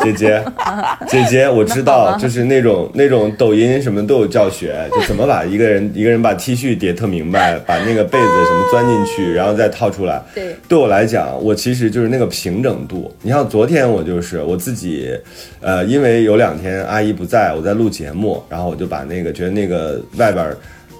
[0.03, 0.43] 姐姐，
[1.07, 10.21] 姐姐，我知道，就是那种那种抖音什么都有教学，就怎么把一个人一个人把 T 恤叠特明白， 把那个被子什么钻进去，然后再套出来。
[10.33, 13.13] 对，对我来讲，我其实就是那个平整度。
[13.21, 15.13] 你像昨天我就是我自己，
[15.61, 20.45] 呃，因为有两天阿姨不在，我在录节目，然后我就把那个觉得那个外边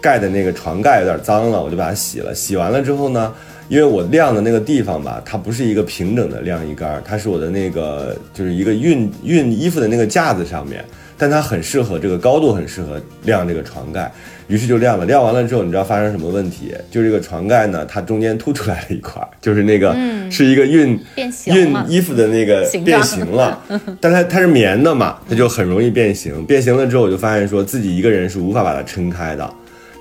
[0.02, 2.34] 盖的那个床盖有点脏了，我就把它洗了。
[2.34, 3.34] 洗完了之后呢，
[3.68, 10.84] 因为我晾的那个地方吧，它不是一个平整的晾衣杆，它是我的那个就是一个熨熨衣服的那个架子上面，
[11.18, 14.12] 但它很适合这个高度，很适合晾这个床盖。
[14.48, 16.74] 于是就晾了，晾完了之后，你知道发生什么问题？
[16.90, 19.96] 就这个床盖呢，它中间凸出来了一块，就是那个、
[20.32, 23.62] 是一个熨熨衣服的那个变形了，
[24.02, 26.44] 但它它是棉的嘛，它就很容易变形。
[26.48, 29.48] 变形了之后，我就发现说自己一个人是无法把它撑开的。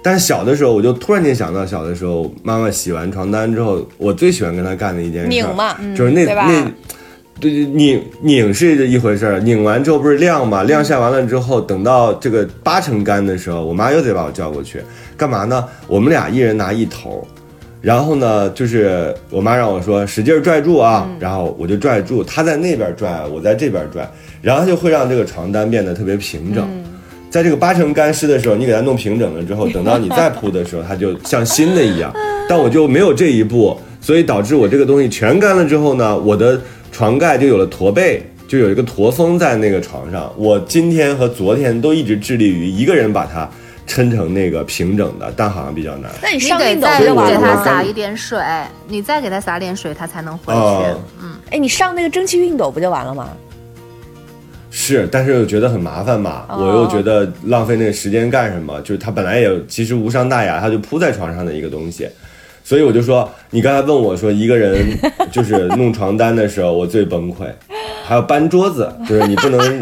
[0.03, 6.71] 但是小的时候，我就突然间想到，小的时候妈妈洗完床单之后，我最喜欢跟她干的一件事儿，拧嘛就是那那
[7.41, 10.65] 对，拧拧是一回事儿，拧完之后不是晾嘛？
[10.65, 14.83] 晾晒完了之后，等到这个八成干的时候，我妈又得把我叫过去，
[15.17, 15.65] 干嘛呢？
[15.87, 17.25] 我们俩一人拿一头，
[17.81, 24.09] 然后呢，就是我妈让我说使劲拽住啊，然后我就拽住，她在那边拽，我在这边拽，
[24.43, 26.69] 然后就会让这个床单变得特别平整。
[27.31, 32.13] 在这个八成干湿的时候，你给它弄平整了之后， 等到你再铺的时候，它就像新的一样。
[32.49, 36.59] 但我就没有这一步，所以导致我这个东西全干了之后呢，我的
[36.91, 40.33] 床盖就有了驼背，就有一个驼峰在那个床上。
[40.37, 43.47] 我今天和昨天都一直致力于一个人把它
[43.87, 46.11] 抻成那个平整的，但好像比较难。
[46.23, 47.55] 那你上熨斗就完了吗？
[47.57, 48.41] 它撒一点水，
[48.89, 50.99] 你再给它撒点水，它才能回去。
[51.23, 53.29] 嗯哎，你上那个蒸汽熨斗不就完了吗？
[54.71, 58.81] 是，但是又觉得很麻烦嘛，哦我又觉得浪费那个时间干什么？
[58.83, 62.09] 就是它本来也其实无伤大雅，它就铺在床上的一个东西，
[62.63, 64.87] 所以我就说，你刚才问我说一个人
[65.33, 67.47] 就是弄床单的时候，我最崩溃，
[68.05, 69.81] 还有搬桌子，就是你不能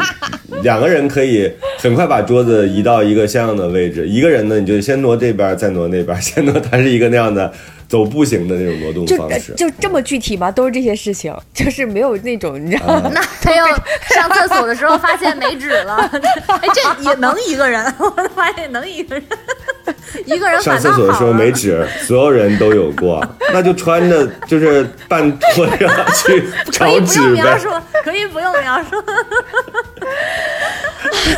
[0.62, 7.52] 两个人可以很快把桌子移到一个相应的位置，一个人呢，你就先挪这边，再挪那边，先挪，它是一个那样的
[7.88, 9.52] 走步行的那种挪动方式。
[9.54, 10.50] 就这么具体吗？
[10.50, 13.10] 都是这些事情，就是没有那种你知道吗？
[13.12, 13.66] 那他要
[14.14, 15.96] 上厕所的时候发现没纸了，
[16.48, 19.24] 哎，这也能一个人，我发现能一个人，
[20.24, 27.26] 一个人上反倒厕所的时候没纸，所有人都有过， 那就穿着就是半脱着去可找以不纸呗。
[27.26, 27.68] 用描述，
[28.02, 29.02] 可以不用描述。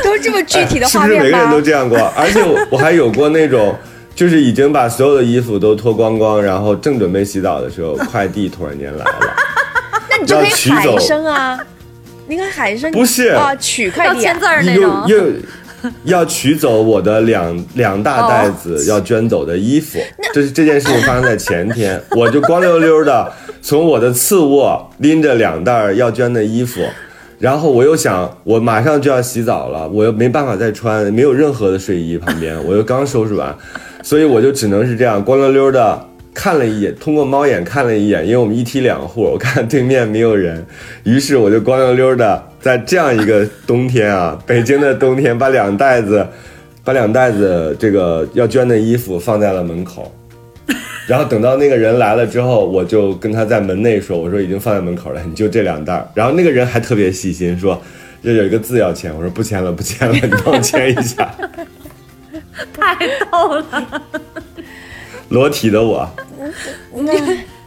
[0.03, 1.61] 都是这么具体的是画面吗不是每个人都？
[1.61, 1.99] 这样过？
[2.17, 3.77] 而且我我还有过那种，
[4.19, 9.37] 就是已经把所有的衣服都脱光光，然后正准备洗澡的时候，快递突然间来了。
[10.11, 11.61] 那你就可以要取走喊一声啊，
[12.27, 13.29] 你可以喊一声，不是。
[13.29, 14.15] 啊，取快递啊。
[14.17, 15.23] 要签字那种，又
[16.03, 20.01] 要取走我的两两大袋子要捐走的衣服，
[20.35, 26.81] 这是这件事情发生在前天， 我就光溜溜的从我的次卧拎着两袋要捐的衣服，
[27.39, 33.57] 然后我又想我马上就要洗澡了，我又没办法再穿，没有任何的睡衣旁边，我又刚收拾完，
[34.03, 36.05] 所以我就只能是这样光溜溜的。
[36.35, 40.65] 看了一眼，通过猫眼看了一眼，因为我们一梯两户，我看对面没有人，
[41.03, 46.25] 于是我就光溜溜的在这样一个冬天啊，北京的冬天，把两袋子，
[46.85, 50.15] 把两袋子这个要捐的衣服放在了门口，
[51.09, 56.07] 然后等到那个人来了之后，我就跟他在门内说，我说已经放在门口了，你就这两袋儿。
[56.15, 57.83] 然后那个人还特别细心，说
[58.23, 61.35] 这有一个字要签，我说不签了，不签了，你帮我签一下。
[62.75, 62.97] 太
[63.31, 64.03] 逗了。
[65.29, 66.09] 裸体的我，
[66.95, 67.11] 你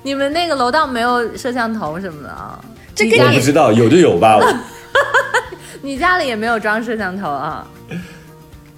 [0.03, 2.59] 你们那个楼道没有摄像头什么的啊？
[2.95, 4.39] 这跟你我不知道有就有吧，
[5.81, 7.65] 你家里也没有装摄像头啊？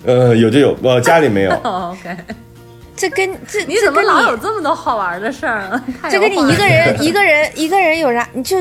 [0.06, 1.52] 呃，有就有，我家里没有。
[1.64, 2.16] 哦，OK，
[2.96, 5.84] 这跟这你怎么老有这么多好玩的事儿啊？
[6.12, 8.28] 这跟你一个人一个人一个人有啥？
[8.34, 8.58] 你就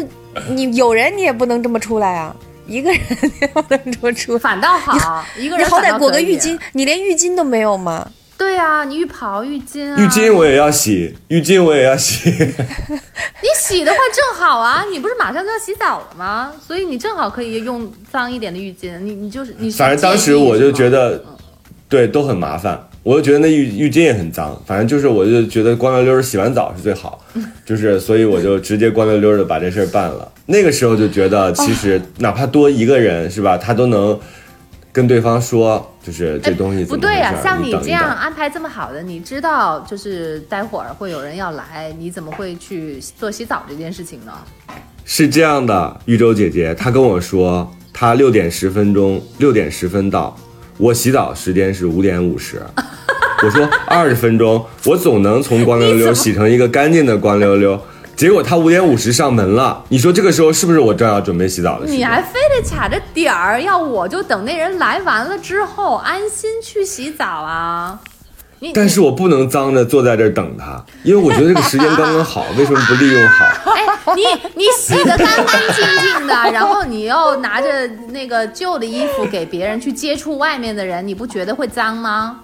[0.49, 2.35] 你有人你也不能这么出来啊！
[2.69, 6.59] 一个人你也不能这么出，反倒好，一个你人好歹裹个浴巾，。
[6.73, 8.11] 你连浴巾都没有吗？
[8.39, 12.29] 对啊，你浴袍、浴巾啊，浴巾我也要洗，浴巾我也要洗。
[12.31, 16.53] 你洗的话正好啊，你不是马上就要洗澡了吗？
[16.67, 18.99] 所以你正好可以用脏一点的浴巾。
[18.99, 21.23] 你你就是你是反正当时我就觉得，
[21.89, 22.89] 对，都很麻烦。
[23.05, 27.25] 我就觉得那浴浴巾也很脏，反正就是我就觉得光溜溜儿洗完澡是最好，
[27.67, 30.31] 就是所以我就直接光溜溜的把这事儿办了。
[30.47, 34.19] 那个时候就觉得，其实哪怕多一个人是吧，他都能
[34.91, 44.33] 跟对方说，就是这东西不对呀、像你这样等安排这么好的，你知道就是待会儿会有人要来，你怎么会去做洗澡这件事情呢？
[45.05, 50.37] 是这样的，玉州姐姐，她跟我说，她六点十分钟，六点十分到，
[50.77, 52.61] 我洗澡时间是五点五十。
[53.45, 57.81] 我说二十分钟，我总能从光溜溜洗成一个干净的光溜溜。
[58.17, 61.97] 结果他五点五十上门了，你说这个时候是不是我正要准备洗澡的时候？
[61.97, 67.99] 你还非得卡着点儿，要我就等那人来完了之后安心去洗澡啊？
[68.61, 73.45] 你但是我不能脏着坐在这儿等他，因为我觉得这个时间刚刚好， 为什么不利用好？
[73.73, 74.23] 哎，你
[74.55, 82.39] 你洗的干干净净的，然后你又拿着那个旧的衣服给别人去接触外面的人，你不觉得会脏吗？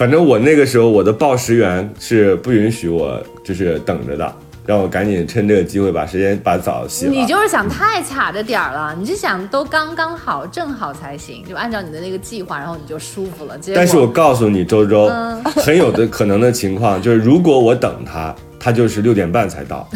[0.00, 4.34] 反正我那个时候我的报时员是不允许我就是等着的，
[4.64, 7.12] 让我赶紧趁这个机会把时间把澡洗了。
[7.12, 13.54] 你就是想太卡着点儿了，你是想都刚刚好正好才行，就按照你的那个计划，然后你就舒服了。
[13.74, 19.86] 但是我告诉你，周周，嗯很有的可能的情况就是，如果我等他，他就是六点半才到。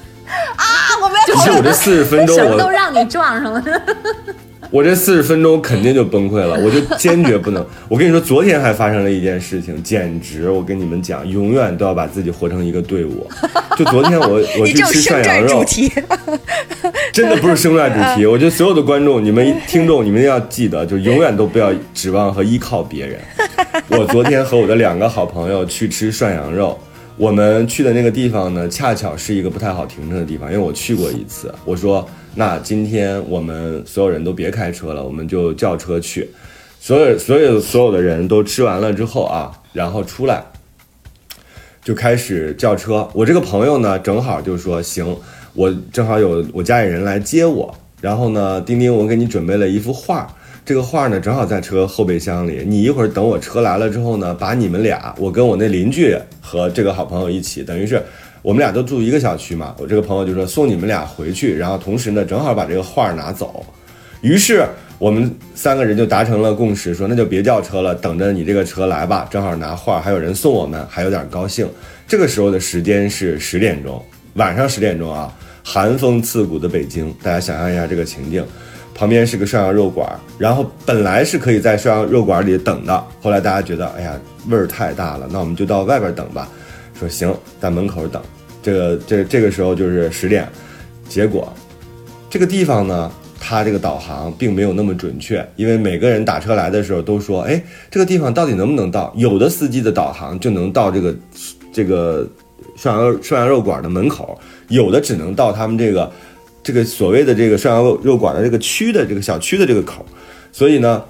[0.56, 0.64] 啊，
[1.02, 3.62] 我们就是我这四十分钟， 什么都让你撞上了。
[4.70, 7.64] 我这四十分钟肯定就崩溃了，我就坚决不能。
[7.88, 13.26] 我跟你说，昨天还发生了一件事情，简直我跟你们讲，永远都要把自己活成一个队伍。
[13.76, 15.64] 就昨天我我 去吃涮羊肉，
[17.12, 18.26] 真的不是生乱主题。
[18.30, 23.18] 我觉得所有的观众、你们听众，你们要记得，就永远都不要指望和依靠别人。
[23.88, 26.78] 我昨天和我的两个好朋友去吃涮羊肉，
[27.16, 31.52] 我们去的那个地方呢，恰巧是一个不太好停车的地方，因为我去过一次。
[31.64, 36.30] 我说，那今天我们所有人都别开车了，我们就叫车去。
[36.78, 40.42] 所有所有所有的人都吃完了之后啊，然后出来
[41.84, 43.06] 就开始叫车。
[43.12, 45.16] 我这个朋友呢，正好就说行，
[45.54, 47.74] 我正好有我家里人来接我。
[48.00, 52.64] 然后呢，丁丁，我给你准备了一幅画，这个画呢正好在车后备箱里。
[52.66, 58.02] 你一会儿等我车来了之后呢，把你们俩，我跟我那邻居和这个好朋友一起，等于是
[58.42, 59.74] 我们俩都住一个小区嘛。
[59.78, 63.64] 我这个朋友就说送你们俩回去，然后同时呢，正好把这个画拿走。
[64.20, 64.64] 于是。
[65.00, 69.26] 我们三个人就达成了共识，说那就别叫车了，等着你这个车来吧。
[69.30, 71.66] 正好拿画，还有人送我们，还有点高兴。
[72.06, 75.34] 这个时候的时间是十点钟，晚上十点钟啊，
[75.64, 78.44] 寒风刺骨的北京，大家想象一下这个情境，
[78.94, 84.20] 旁边是个涮羊肉馆，然后本来是可以在涮羊肉馆里等的，后来大家觉得，哎呀，
[84.50, 86.46] 味儿太大了，那我们就到外边等吧。
[87.00, 88.22] 说行，在门口等。
[88.62, 90.46] 这个这这个时候就是十点，
[91.08, 91.52] 结果
[92.28, 93.10] 这个地方呢？
[93.42, 101.16] 它这个导航并没有那么准确，因为每个人打车来的时候都说：“哎，这个地方到底能不能到？”有的司机的导航就能到这个
[101.72, 102.28] 这个
[102.76, 104.38] 涮羊肉涮羊肉馆的门口，
[104.68, 106.12] 有的只能到他们这个
[106.62, 110.04] 这个所谓的这个涮羊肉肉馆的这个区的这个小区的这个口。
[110.52, 111.02] 所以呢，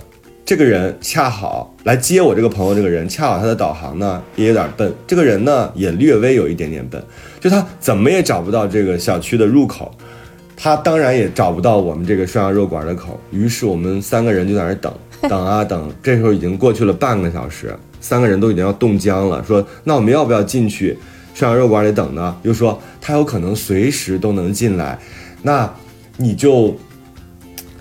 [0.51, 7.01] 这个人恰好来接我这个朋友，这个人恰好他的导航呢也有点笨，这个人呢也略微有一点点笨，
[7.39, 9.95] 就他怎么也找不到这个小区的入口。
[10.57, 14.93] 他当然也找不到我们这个涮羊肉馆的口，于是我们三个人就在那等，
[15.29, 15.89] 等啊等。
[16.03, 19.45] 这时候已经过去了半个小时，三个人都已经要冻僵了。
[19.47, 20.99] 说那我们要不要进去
[21.33, 22.37] 涮羊肉馆里等呢？
[22.43, 24.99] 又说他有可能随时都能进来，
[25.43, 25.73] 那
[26.17, 26.77] 你就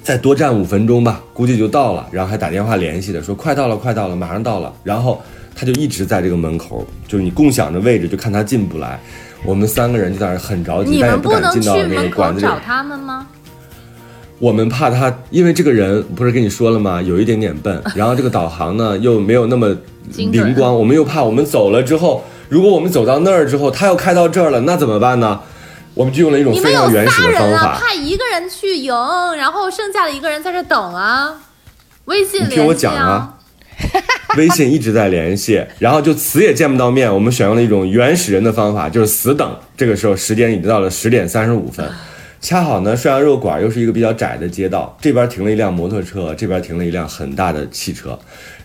[0.10, 2.04] 再多站五分钟吧，估计就到了。
[2.10, 4.74] 然后还打电话联系的，说快到了，快到了，马上到了。
[4.84, 5.22] 然后
[5.56, 9.00] 他就一直在这个门口，就是你共享的位置，就看他进不来。
[9.46, 12.48] 我们三个人就在那很着急，但也不敢进到那个馆子里。
[12.48, 13.28] 找他们吗？
[14.40, 17.00] 我们怕他，因为这个人不是跟你说了吗？
[17.00, 19.78] 有一点点笨， 然后这个导航呢又没有那么
[20.16, 20.76] 灵光。
[20.76, 25.40] 我们又怕我们走了之后，如果我们走到那儿之后，他又开到这儿了，那怎么办呢？
[26.00, 28.96] 我们就用了一种非常原始的方法，派一个人去赢，
[29.36, 31.36] 然后剩下的一个人在这等啊。
[32.06, 33.36] 微信，你听我讲啊。
[34.38, 37.14] 微信一直在联系，然后就死也见不到面。
[37.14, 39.60] 我们选用了一种原始人的方法，就是死等。
[39.76, 41.86] 这个时候时间已经到了十点三十五分，
[42.40, 48.18] 恰好呢涮羊肉馆又是一个比较窄的街道，这边停了一辆摩托车，这边停了一辆很大的汽车。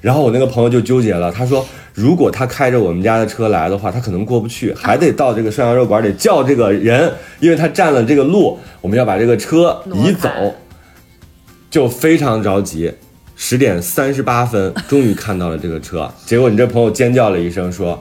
[0.04, 10.28] 然后我那个朋友就纠结了，他说如果他开着我们家的车来的话，他可能过不去，还得到这个涮羊肉馆里叫这个人，因为他占了这个路，我们要把这个车移走，
[11.70, 12.92] 就非常着急。
[13.34, 16.06] 十点三十八分，终于看到了这个车。
[16.26, 17.98] 结果你这朋友尖叫了一声，说：“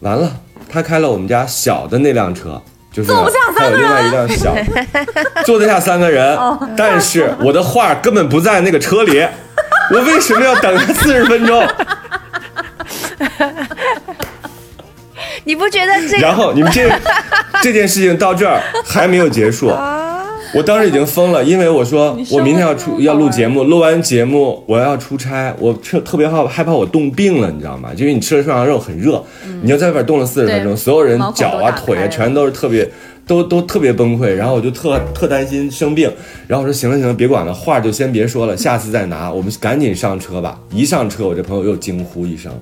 [0.00, 0.30] 完了，
[0.68, 2.60] 他开了我们家小的那辆车，
[2.92, 3.10] 就是
[3.56, 4.54] 还有另外一辆小，
[5.46, 6.38] 坐得下三个人。
[6.76, 9.26] 但是我的画根本不在那个车里，
[9.90, 11.66] 我为什么要等四十分钟？
[15.44, 16.18] 你不觉得这？
[16.18, 16.90] 然后你们这
[17.62, 19.72] 这件事情到这儿还没有结束。”
[20.54, 27.90] 我当时已经疯了，因为我说我明天要出要录节目，录完节目我要出差，我特特别害害怕我冻病了，你知道吗？
[27.96, 29.22] 因为你吃了涮羊肉很热，
[29.60, 32.88] 你要在外边冻了四十分钟，所有人脚啊腿啊全都是特别
[33.28, 36.12] 都都特别崩溃，然后我就特特担心生病，
[36.48, 40.58] 然后我说行了行了，别管了，话就先别说了，下次再拿，我们赶紧上车吧。
[40.72, 42.52] 一上车，我这朋友又惊呼一声，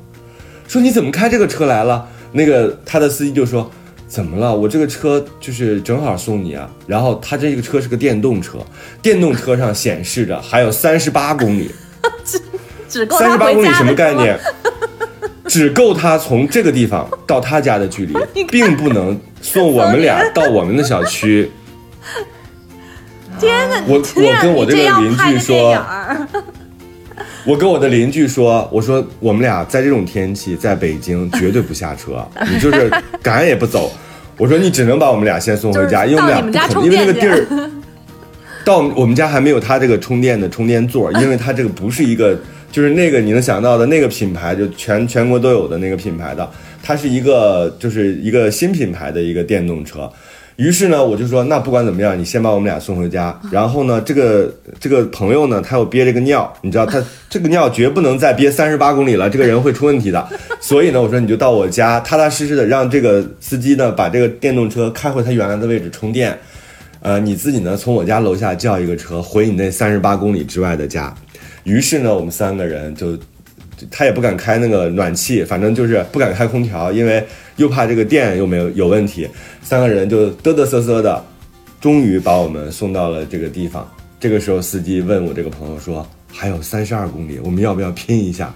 [0.69, 2.07] 说你怎么开这个车来了？
[2.33, 3.71] 那个他的司机就说。
[4.09, 4.55] 怎么了？
[4.55, 6.71] 我这个车就是正好送你啊。
[6.87, 8.59] 然后他这个车是个电动车，
[9.03, 11.73] 电动车上显示着还有三十八公里，
[12.25, 12.41] 只
[12.89, 14.39] 只够三十八公里什么概念？
[15.57, 18.15] 只够他从这个地方到他家的距离，
[18.51, 21.51] 并不能送我们俩到我们的小区。
[23.41, 23.83] 天哪！
[23.89, 25.75] 我我跟我这个邻居说。
[27.47, 32.93] 我跟我的邻居说：“我说我们俩在这种天气，在北京绝对不下车，你就是
[33.23, 33.91] 赶也不走。
[34.37, 37.47] 我说你只能把我们俩先送回家，因为我们俩不可能，因为那个地儿
[38.65, 42.37] 到我们家还没有他这个充电的充电座，因为他这个不是一个，
[42.77, 46.47] 就是那个你能想到的那个品牌，就全全国都有的那个品牌的，
[46.83, 50.07] 它是一个就是一个新品牌的一个电动车。”
[50.57, 53.35] 于是呢，我就说，那不管怎么样，你先把我们俩送回家。
[53.51, 60.29] 然后呢，这个这个朋友呢，他又憋着个尿，你知道，他这个尿绝不能再憋三十八公里了，这个人会出问题的。
[60.61, 66.39] 所以呢，我说你就到我家，踏踏实实的让这个司机呢把这个电动车开回他原来的位置充电。
[67.01, 71.15] 呃，你自己呢从我家楼下叫一个车回你那三十八公里之外的家。
[71.67, 73.19] 于是呢，我们三个人就，
[73.91, 77.23] 他也不敢开那个暖气，反正就是不敢开空调，因为
[77.57, 79.29] 又怕这个电又没有有问题。
[79.63, 81.23] 三个人就嘚嘚瑟瑟的，
[81.81, 83.85] 终于把我们送到了这个地方。
[84.21, 88.55] 这个时候，司机问我这个朋友说：“还有三十二公里，我们要不要拼一下？”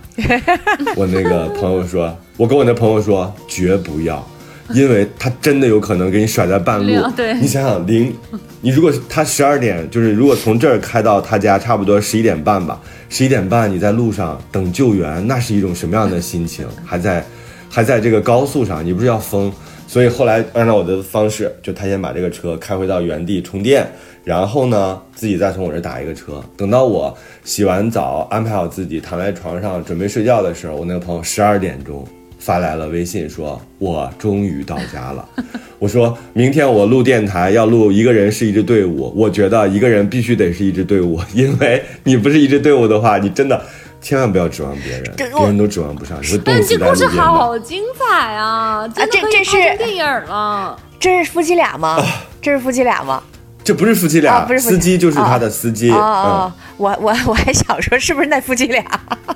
[0.94, 4.24] 我那个朋友说：“我跟我那朋友说，绝不要，
[4.74, 7.34] 因为他真的有可能给你甩在半路对。
[7.34, 8.14] 你想想，零，
[8.60, 12.80] 你如果他十二点，就是如果从这儿开到他家，差不多十一点半吧。
[13.08, 16.66] 十一点半你在路上等救援，那是一种什么样的心情？
[16.84, 17.24] 还在，
[17.68, 19.52] 还在这个高速上，你不是要疯？
[19.88, 23.90] 所以后来按照我的方式，就他先把这个车开回到原地充电，
[24.22, 26.40] 然后呢自己再从我这儿打一个车。
[26.56, 27.12] 等到我
[27.42, 32.06] 洗完澡，安排好自己躺在床上准备睡觉的时候，我那个朋友十二点钟
[32.40, 35.24] 发来了微信说：“我终于到家了。
[35.78, 43.62] ”我说明天我录电台要录一个人是一支队伍，我觉得一个人必须得是一支队伍，因为你不是一支队伍的话，你真的
[44.00, 47.22] 千万不要指望别人，别人都指望不上，你会冻但这故事死在路边的。
[47.22, 48.88] 好精彩啊！
[48.88, 50.78] 这这是拍成电影了。
[50.98, 52.02] 这是夫妻俩吗？
[52.42, 53.22] 这是夫妻俩吗？
[53.62, 55.90] 这不是夫妻俩，啊不是司机就是他的司机。
[55.90, 58.82] 哦哦嗯，，我我我还想说是不是那夫妻俩？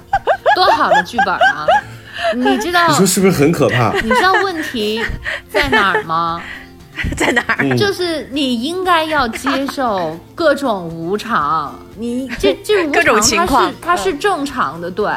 [0.57, 1.67] 多好的剧本啊！
[2.35, 3.93] 你知道你说是不是很可怕？
[4.03, 5.03] 你知道问题
[5.51, 6.43] 在哪儿吗？
[7.17, 7.57] 在哪儿？
[7.61, 15.11] 嗯就是你应该要接受各种无常，你这 这无各种常它情况是它是正常的，对，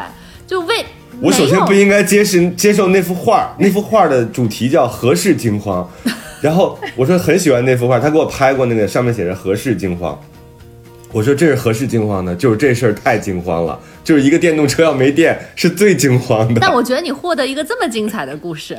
[0.48, 0.84] 就为
[1.22, 5.88] 我首先不应该接受接受那幅画， 那幅画的主题叫“何事惊慌”，
[6.42, 10.20] 然后我说很喜欢那幅画，他给我拍过那个上面写着“何事惊慌”，
[11.18, 12.36] 我说这是何事惊慌呢？
[12.36, 16.62] 就是这事儿太惊慌了，就是一个电动车要没电是最惊慌的。
[16.62, 18.78] 但我觉得你获得一个这么精彩的故事，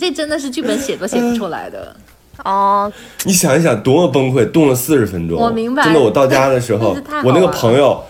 [0.00, 1.94] 这真的是剧本写都写不出来的。
[2.42, 2.92] 哦，
[3.22, 5.38] 你想一想，多么崩溃，冻了四十分钟。
[5.38, 8.02] 我明白真的，我到家的时候 我那个朋友，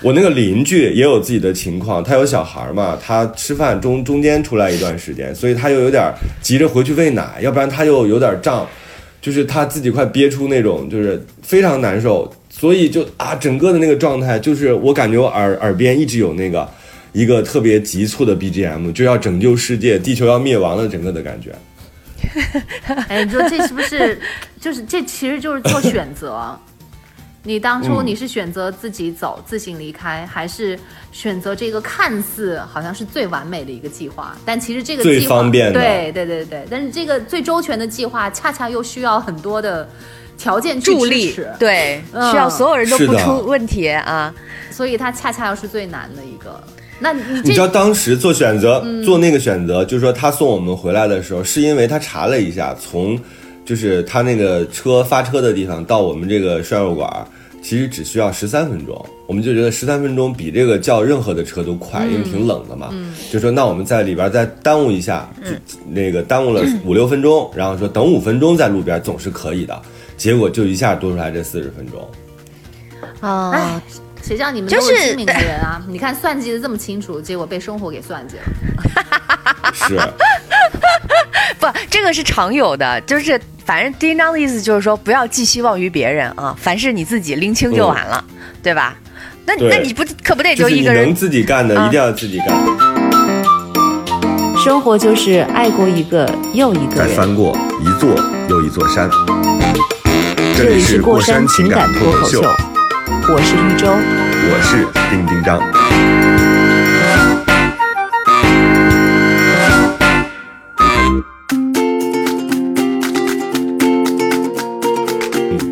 [0.00, 6.10] 我那个邻居也有自己的情况，他有小孩嘛，他吃饭中中间出来一段时间，所以他又有点
[6.40, 8.66] 急着回去喂奶，要不然他又有点胀，
[9.20, 16.68] 就是他自己快憋出那种，就是非常难受，所以就啊，整个的那个状态，就是我感觉我耳耳边一直有那个
[17.12, 21.54] 一个特别急促的 BGM，就要拯救世界，地球要灭亡了，整个的感觉。
[23.08, 24.20] 哎，你说这是不是
[24.60, 26.58] 就是这其实就是做选择？
[27.44, 30.78] 你当初嗯你是选择自己走、自行离开，还是
[31.12, 34.36] 选择这个看似好像是最完美的一个计划？
[34.44, 39.88] 但其实这个最方便的对对对对，但是这个最周全的计划，恰恰又需要很多的
[40.38, 44.32] 条件助力，对，嗯需要所有人都不出问题啊。
[44.70, 46.62] 所以它恰恰又是最难的一个。
[47.00, 53.18] 那你你知道当时做选择、做那个选择，就是说他送我们回来的时候，是因为他查了一下，从
[53.64, 57.26] 就是他那个车发车的地方到我们这个涮肉馆，
[57.62, 59.04] 其实只需要十三分钟。
[59.26, 62.88] 我们就觉得十三分钟比这个叫任何的车都快，因为挺冷的嘛。
[63.30, 65.50] 就说那我们在里边再耽误一下，就
[65.90, 69.82] 那个耽误了五六分钟，然后说等五分钟在路边总是可以的。
[70.18, 72.10] 结果就一下多出来这四十分钟。
[73.20, 73.80] 啊哎，，
[74.22, 75.80] 谁叫你们就是都是精明的人啊？
[75.88, 78.42] 你看算计的这么清楚，结果被生活给算计了。
[79.72, 79.96] 是，
[81.58, 88.22] 不，这个是常有的，就是反正叮当的意思就是说，不要寄希望于别人啊，凡事你自己拎清就完了，
[88.62, 88.96] 对吧？
[89.46, 92.48] 那那你不可不得就一个人能自己干的，啊一定要自己干。
[94.62, 97.08] 生活就是爱过一个又一个人。
[97.08, 98.10] 再翻过一座
[98.48, 99.08] 又一座山。
[100.58, 103.86] 这里是过山情感脱口秀，我是玉州。
[104.50, 105.60] 我是丁丁张。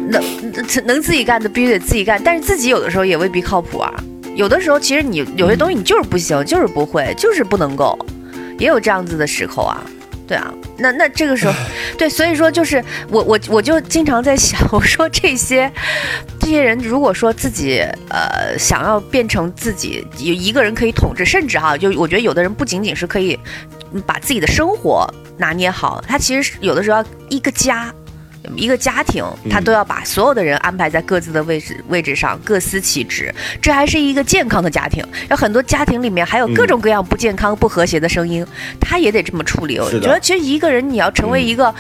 [0.08, 3.92] 能能自己干的必须得自己干，但是自己有的时候也未必靠谱啊。
[4.36, 7.98] 有的时候其实你有些东西你就是不行，就是不会，就是不能够，
[8.56, 9.82] 也有这样子的时候啊。
[10.26, 11.54] 对啊，那那这个时候，
[11.96, 15.70] 对，所以说就是我我我就经常在想，我说这些
[16.40, 23.38] 这些人如果说自己呃想要变成自己有一个人可以统治，甚至哈，就我觉得有的人不仅仅是可以
[23.92, 27.94] 嗯把自己的生活拿捏好，他其实是有的时候要一个家。
[28.54, 33.34] 一个家庭，他都要把所有的人安排在各自的位置位置上，各司其职。
[33.60, 35.04] 这还是一个健康的家庭。
[35.30, 38.46] 有很多家庭里面还有各种各样不健康、不和谐的声音，
[38.80, 39.78] 他也得这么处理。
[39.78, 41.74] 我觉得，其实一个人你要成为一个，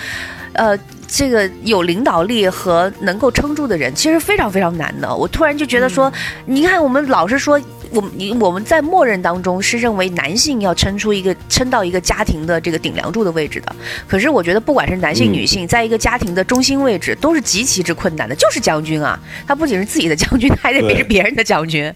[0.54, 5.14] 呃，这个有领导力和能够撑住的人，其实非常非常难的。
[5.14, 6.12] 我突然就觉得说，
[6.46, 7.60] 你看我们老是说
[7.90, 13.74] 我们你我们在默认当中是认为男性要撑出一个撑到一个家庭的这个顶梁柱的位置的。
[14.06, 21.92] 可是我觉得不管是男性嗯女性，在一个家庭的中心位置都是极其之困难的，就是将军啊，他不仅是自己的将军，他 还得对是别人的将军，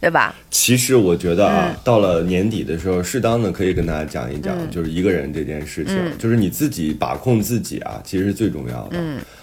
[0.00, 0.34] 对吧？
[0.50, 8.98] 其实我觉得啊，嗯到了年底的时候，适当的可以跟大家讲一讲，就是一个人这件事情，嗯就是你自己把控自己啊，其实是最重要的。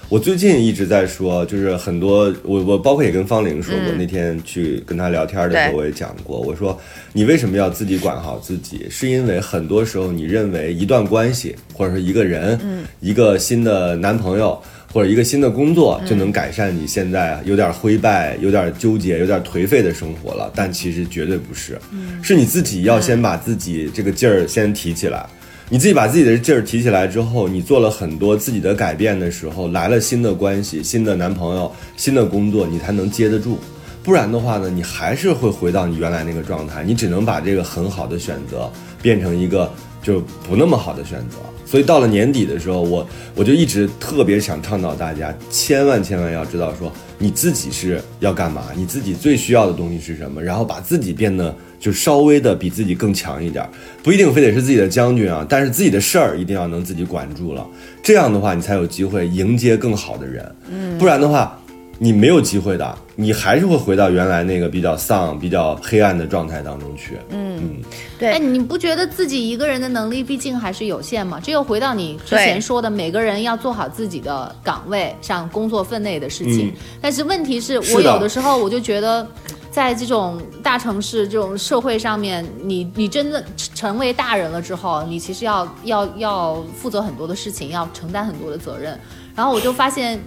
[0.10, 6.80] 我最近一直在说，就是很多我我包括也跟方玲说过，那天去跟她聊天的时候，我也讲过，我说
[7.12, 8.88] 你为什么要自己管好自己？
[8.89, 12.58] 是因为很多时候你认为一段关系或者说一个人，
[13.01, 14.62] 一个新的男朋友。
[14.89, 21.78] 或者一个新的工作就能改善你现在有点灰败、有点纠结、有点颓废的生活了，但其实绝对不是，
[22.24, 25.28] 是你自己要先把自己这个劲儿先提起来。
[25.70, 33.59] 你自己把自己的劲儿提起来之后，你做了很多自己的改变的时候，来了新的关系、新的男朋友、新的工作，你才能接得住。
[34.01, 39.70] 不然的话呢，你还是会回到你原来那个状态，你只能把这个很好的选择变成一个
[40.08, 41.36] 就不那么好的选择。
[41.66, 43.05] 所以到了年底的时候，我
[43.36, 53.70] 我就一直特别想倡导大家，千万千万要知道说你自己是要干嘛，你自己最需要的东西是什么，然后把自己变得就稍微的比自己更强一点，
[54.01, 57.68] 不一定非得是自己的将军啊，但是自己的事儿一定要能自己管住了，
[58.01, 61.60] 这样的话你才有机会迎接更好的人，嗯，不然的话。
[62.00, 67.18] 你没有机会的，你还是会回到原来那个比较丧、比较黑暗的状态当中去。
[67.30, 67.82] 嗯
[68.20, 71.39] 对哎，你不觉得自己一个人的能力毕竟还是有限吗？
[71.43, 76.68] 这又回到你之前说的，每个人要做好自己的岗位上工作分内的事情。
[76.68, 79.28] 嗯但是问题是是我有的时候我就觉得。
[79.70, 83.43] 在这种大城市、这种社会上面，你你真的
[83.76, 89.00] 成为大人了之后，你其实要要要负责很多的事情，要承担很多的责任。
[89.36, 90.20] 然后我就发现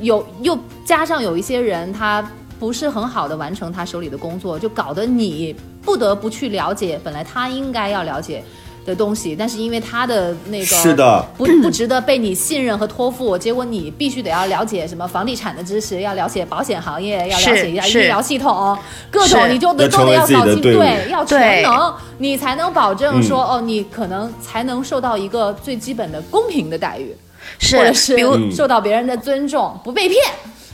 [0.00, 2.28] 有又加上有一些人，他
[2.58, 8.42] 不是很好的完成他手里的工作，就搞得你不得不去了解本来他应该要了解
[8.86, 18.78] 的东西，但是因为他的那个是的，不不值得被你信任和托付，结果你必须得要了解什么房地产的知识，要了解保险行业，要了解一下医疗系统，
[19.10, 27.14] 各种你就得都得要搞清，对，要全能，你才能保证说、嗯哦，你可能才能受到一个最基本的公平的待遇。
[27.58, 30.20] 是或者是比如嗯受到别人的尊重，不被骗。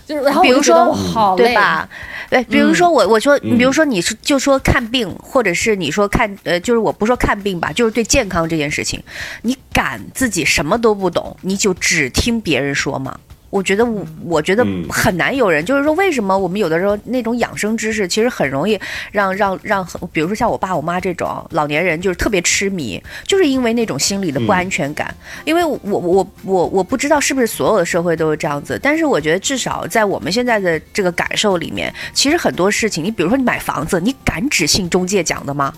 [0.05, 1.45] 就是，然后比如说好累？
[1.45, 1.89] 对吧？
[2.28, 9.01] 对，比如说我我说，嗯比如说你是就说看病，或者是你说看呃，就是我不说看病吧，就是对健康这件事情，
[9.43, 13.16] 你敢自己什么都不懂，你就只听别人说吗？
[13.53, 18.81] 我觉得我我觉得嗯很难有人，就是说为什么我们有的时候那种养生知识，其实很容易
[19.11, 25.15] 让让让，比如说像我爸我妈这种老年人，就是特别痴迷，就是因为那种心理的不安全感。
[25.45, 35.71] 因为我我我我我不知道是不是所有的社会都是这样子，但是我觉得至少在我们现在的这个感受里面，其实很多事情，你比如说你买房子，你敢只信中介讲的吗？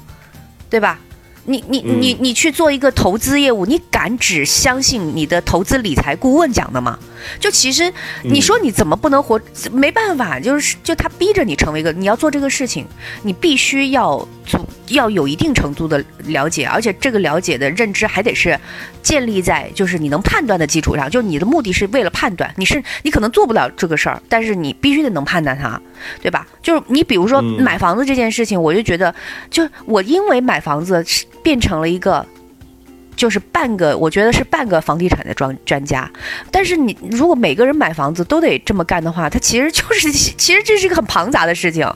[0.70, 0.98] 对吧？
[1.46, 6.98] 你你嗯你你去做一个投资业务，你敢只相信你的投资理财顾问讲的吗？
[7.40, 7.92] 就其实
[8.22, 9.40] 你说你怎么不能活？
[9.72, 12.86] 没办法，就是就他逼着你成为一个，你要做这个事情，
[13.22, 14.58] 你必须要足
[14.88, 18.58] 要有一定程度的了解，而且这个了解的认知还得是
[19.02, 25.80] 建立在就是你能判断的基础上，就你的目的是为了判断，你是你可能做不了这个事儿，但是你必须得能判断它，
[26.20, 26.46] 对吧？
[26.62, 29.14] 就是你比如说买房子这件事情，我就觉得，
[29.50, 32.24] 就我因为买房子是变成了一个。
[33.16, 36.10] 就是半个，我觉得是半个房地产的专专家，
[36.50, 41.88] 但是你如果每个人买房子都得这么干的话，它其实就是其实这是一个很庞杂的事情，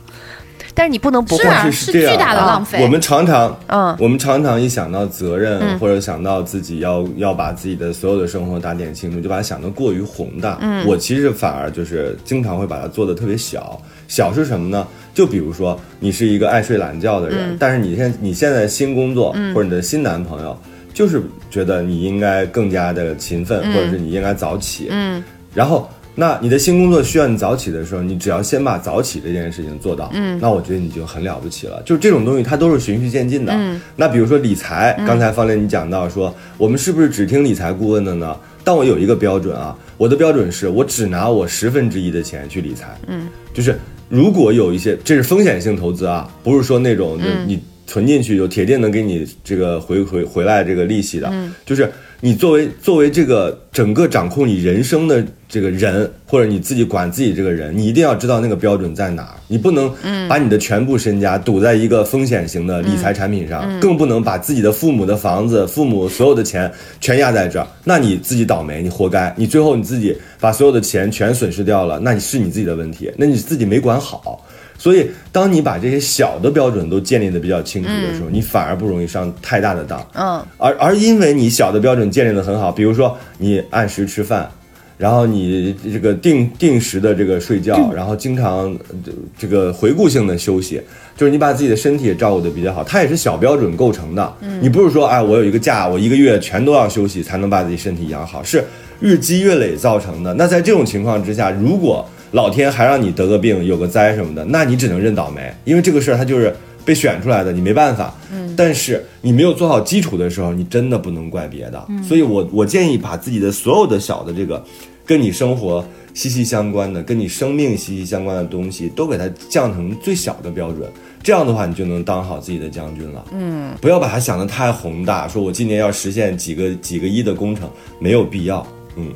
[0.78, 2.80] 但是你不能不会，是啊，是是这样巨大的啊浪费。
[2.80, 10.56] 我们常常，嗯我们常常一想到责任，嗯或者想到自己要要把自己的所有的生活打点清楚，就把它想得过于宏大。
[10.60, 13.76] 嗯我其实反而就是经常会把它做得特别小。
[14.06, 14.86] 小是什么呢？
[15.12, 20.56] 就比如说你是一个爱睡懒觉的人，嗯但是你现你现在新工作、或者你的新男朋友，
[20.94, 21.20] 就是
[21.50, 24.86] 觉得你应该更加的勤奋，或者是你应该早起。
[24.90, 25.22] 嗯
[25.54, 31.80] 然后，那你的新工作需要你早起的时候，你只要先把早起这件事情做到，嗯，那我觉得你就很了不起了。
[31.84, 33.52] 就是这种东西，它都是循序渐进的。
[33.54, 38.36] 嗯，那比如说理财，刚才方磊你讲到说，我们是不是只听理财顾问的呢？
[38.64, 47.16] 但我有一个标准啊，我的标准是我只拿我十分之一的钱去理财，嗯，就是如果有一些，这是风险性投资啊，不是说那种
[47.46, 51.54] 你存进去就铁定能给你这个回回回来这个利息的，嗯。
[51.64, 51.90] 就是
[52.20, 59.92] 你作为作为这个整个掌控你人生的这个人，或者你自己管自己这个人，你一定要知道那个标准在哪儿，你不能
[60.28, 74.44] 把你的全部身家赌在一个风险型的理财产品上，更不能把自己的父母的房子、父母所有的钱全压在这儿，那你自己倒霉，你活该，你最后你自己把所有的钱全损失掉了，那你是你自己的问题，那你自己没管好。
[74.78, 80.00] 所以，当你把这些小的标准都建立的比较清楚的时候，你反而不容易上太大的当。
[80.14, 84.48] 嗯，而而因为你小的标准建立的很好，比如说你按时吃饭，
[84.96, 88.72] 然后你这个定定时的这个睡觉，然后经常
[89.04, 90.80] 呃这个回顾性的休息，
[91.16, 94.36] 就是你把自己的身体也照顾的比较好，它也是小标准构成的。
[94.42, 98.64] 嗯你不是说哎，我有一个假，我一个月全都要休息才能把自己身体养好，是
[99.00, 100.32] 日积月累造成的。
[100.34, 106.54] 那在这种情况之下，如果老天还让你得个病、有个灾什么的，那你只能认倒霉，因为这个事儿它就是
[106.84, 108.14] 被选出来的，你没办法。
[108.30, 111.86] 嗯，但是你没有做好基础的时候，你真的不能怪别的。
[112.06, 114.62] 所以我我建议把自己的所有的小的这个
[115.06, 120.90] 跟你生活息息相关的、跟你生命息息相关的东西，都给它降成最小的标准。
[121.22, 123.24] 这样的话，你就能当好自己的将军了。
[123.32, 127.68] 嗯，不要把它想得太宏大，说我今年要实现几个几个亿的工程，
[127.98, 128.66] 没有必要。
[128.96, 129.12] 嗯。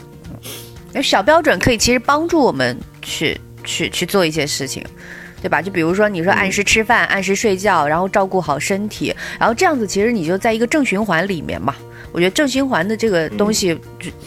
[1.00, 4.84] 小标准可以其实帮助我们去去去做一些事情，
[5.40, 5.62] 对吧？
[5.62, 11.74] 就比如说你说按时吃饭、按时睡觉，然后照顾好身体，然后这样子其实你就在一个正循环里面嘛。
[12.12, 13.74] 我觉得正循环的这个东西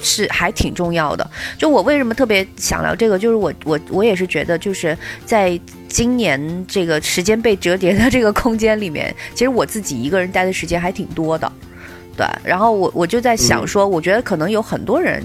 [0.01, 1.29] 是还挺重要的。
[1.55, 11.51] 就我为什么特别想聊这个，就是我我我也是觉得就是在今年这个时间被折叠的这个空间里面，其实我自己一个人待的时间还挺多的。
[12.17, 15.23] 对，然后我我就在想说，我觉得可能有很多人。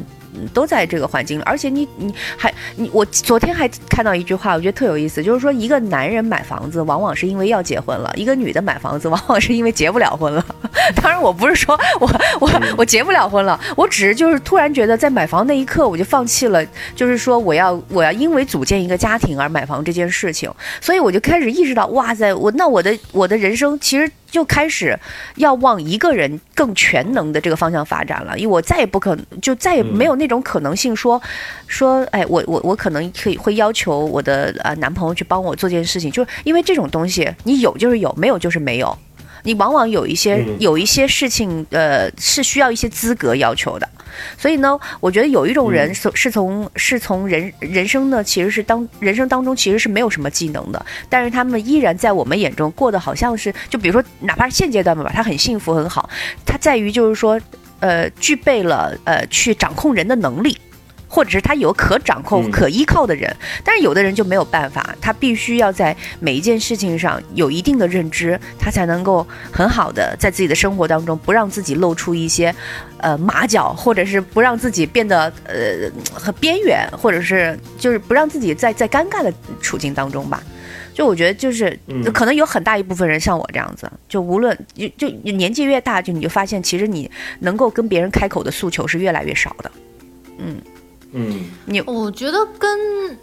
[0.52, 10.44] 都在这个环境里，而且你你还你我昨天还看到一句话，我觉得特有意思，就是说一个男人买房子往往是因为要结婚了，一个女的买房子往往是因为结不了婚了。
[10.96, 12.10] 当然，我不是说我
[12.40, 16.64] 我我结不了婚了，我只是就是突然觉得在买房那一刻我就放弃了，
[16.94, 20.50] 就是说我要我要因为组建一个家庭而买房这件事情，
[20.80, 24.10] 所以我就开始意识到，哇塞，我那我的我的人生其实。
[24.30, 24.98] 就开始
[25.36, 31.20] 要往一个人更全能的这个方向发展了，因为我再也不可能，就再也没有那种可能性说，
[31.66, 38.96] 说，哎，我我我可能可以会要求我的呃男朋友去帮我做件事情，就是因为这种东西，你有就是有，没有就是没有，
[39.42, 43.88] 你往往有一些有一些事情，呃，是需要一些资格要求的。
[44.36, 56.08] 所以呢，我觉得有一种人是是从是从人人生呢，其实是当人生当中其实是没有什么技能的，但是他们依然在我们眼中过得好像是，就比如说哪怕是现阶段吧，他很幸福很好，
[56.44, 57.40] 他在于就是说，
[57.80, 60.56] 呃，具备了呃去掌控人的能力。
[61.12, 72.54] 或者是他有可掌控、可依靠的人，但是有的人就没有办法，他必须要在每一件事情上有一定的认知，他才能够很好的在自己的生活当中不让自己露出一些，
[72.98, 80.40] 呃马脚，或者是不让自己变得呃很边缘，或者是就是不让自己在在尴尬的处境当中吧。
[80.94, 81.76] 就我觉得就是
[82.14, 89.70] 可能有很大一部分人像我这样子，就无论就就年纪越大，就你就发现其实你能够跟别人开口的诉求是越来越少的，
[90.38, 90.56] 嗯。
[91.12, 93.18] 嗯，你我觉得跟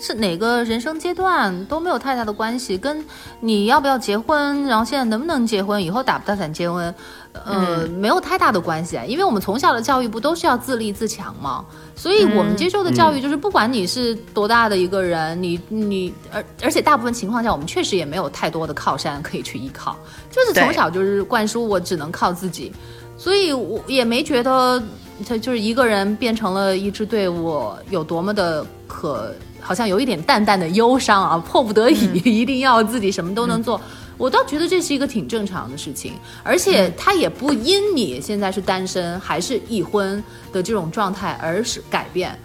[0.00, 3.02] 是哪个人生阶段都没有太大的关系，跟
[3.40, 6.94] 你要不要结婚，然后现在能不能结婚，以后打不打算结婚，
[7.32, 9.04] 呃，没有太大的关系啊。
[9.06, 11.64] 因为我们从小的教育不都是要自立自强吗？
[11.96, 19.96] 所以我们接受的教育就是，不管你是多大的一个人，你你而而且大部分情况下，我们确实也没有太多的靠山可以去依靠，
[20.30, 22.70] 就是从小就是灌输我只能靠自己，
[23.16, 24.80] 所以我也没觉得。
[25.26, 33.80] 他就是一个人变成了一支队伍，有多么的可，好像有一点淡淡的忧伤啊，迫不得已 一定要自己什么都能做。
[34.16, 42.36] 我倒觉得这是一个挺正常的事情，而且他也不因你现在是单身还是已婚的这种状态而是改变。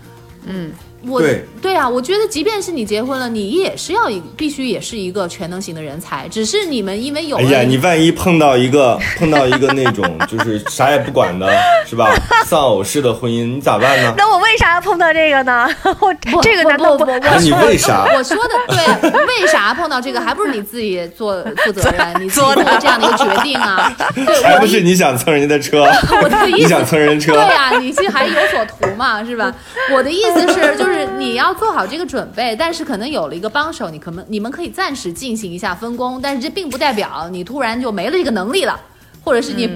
[0.45, 0.71] 嗯。
[1.07, 1.21] 我
[1.61, 6.27] 对啊，我觉得即便是你结婚了，你也是要一必须也是一个全能型的人才。
[6.29, 11.49] 只是你们因为有，哎呀，你万一碰到一个碰到一个那种就是啥也不管的，
[11.85, 12.13] 是吧？
[12.45, 14.13] 丧偶式的婚姻，你咋办呢？
[14.17, 15.67] 那我为啥要碰到这个呢？
[15.99, 17.05] 我这个难道不？
[17.41, 18.05] 你为啥？
[18.15, 20.21] 我说的对，为啥碰到这个？
[20.21, 23.93] 还不是你自己做负责任，你做的这样的一个决定啊？
[24.15, 25.85] 对，还不是你想蹭人家的车？
[26.21, 27.33] 我的意思，你想蹭人车？
[27.33, 29.53] 对呀，你这还有所图嘛，是吧？
[29.91, 30.92] 我的意思是，就是。
[30.93, 38.79] 是你要做好这个准备，但是可能有了一个帮手，你可能你们可以暂时进行一下分工，但是这并不代表你突然就没了这个能力了，
[39.23, 39.67] 或者是你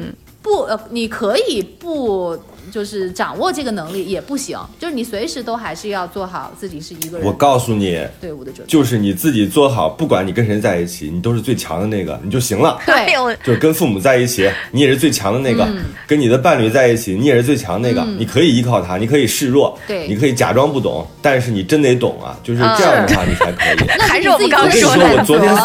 [0.42, 2.38] 不呃，你可以不。
[2.72, 7.26] 就是掌握这个能力也不行，就是你随时都还是要做好自己是一个人。
[7.26, 12.80] 我告诉你，队伍的准备就是你自己做好，不管你跟谁在一起，你都是最强的那个，你就行了。
[12.86, 13.14] 对，
[13.44, 15.66] 就是跟父母在一起，你也是最强的那个；
[16.08, 18.04] 跟你的伴侣在一起，你也是最强那个。
[18.18, 22.38] 你可以依靠他，你可以示弱，对，你可以假装不懂，但是你真得懂啊！
[22.44, 23.88] 就是这样的话，你才可以。
[24.00, 25.56] 还是我们刚说的，我昨天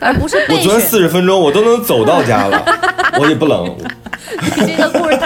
[0.00, 2.64] 而不是我昨天四十分钟，我都能走到家了，
[3.18, 3.74] 我也不冷。
[4.56, 5.16] 你这个故事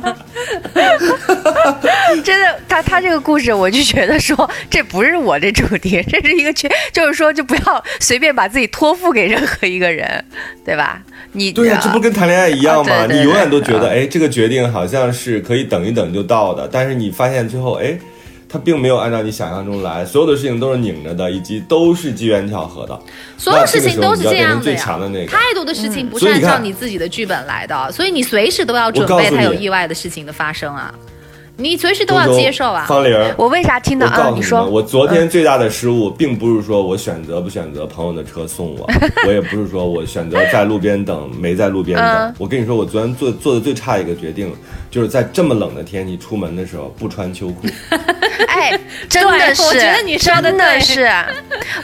[2.24, 10.24] 真的，他他这个故事，我就觉得说，这不是我的主题，这是一个圈，就是说，就不要随便把自己托付给任何一个人，
[10.64, 11.02] 对吧？
[11.32, 12.92] 你对呀、这不跟谈恋爱一样吗？
[12.94, 17.96] 啊对对你永远都觉得，对哎，这个决定好像是可以等一等就到的，但是你发现最后，哎，
[18.48, 22.98] 它并没有按照你想象中来，所有的事情都是拧着的，以及都是机缘巧合的。
[23.36, 24.76] 所有事情都是这样的。
[25.26, 30.94] 太多的事情不是按照你自己的剧本来的，所以你随时都要准备它有意外的事情的发生啊，
[31.58, 32.84] 你随时都要接受啊。
[32.86, 34.30] 方玲，我为啥听到啊？
[34.34, 38.88] 你说我昨天最大的失误，并不是说我选择不选择朋友的车送我，
[39.26, 42.34] 我也不是说我选择在路边等没在路边等嗯。
[42.38, 44.52] 我跟你说，我昨天做做的最差一个决定，
[44.90, 47.66] 就是在这么冷的天气出门的时候不穿秋裤，
[48.48, 48.78] 哎，
[49.08, 51.08] 真的是，我觉得你说的真的是，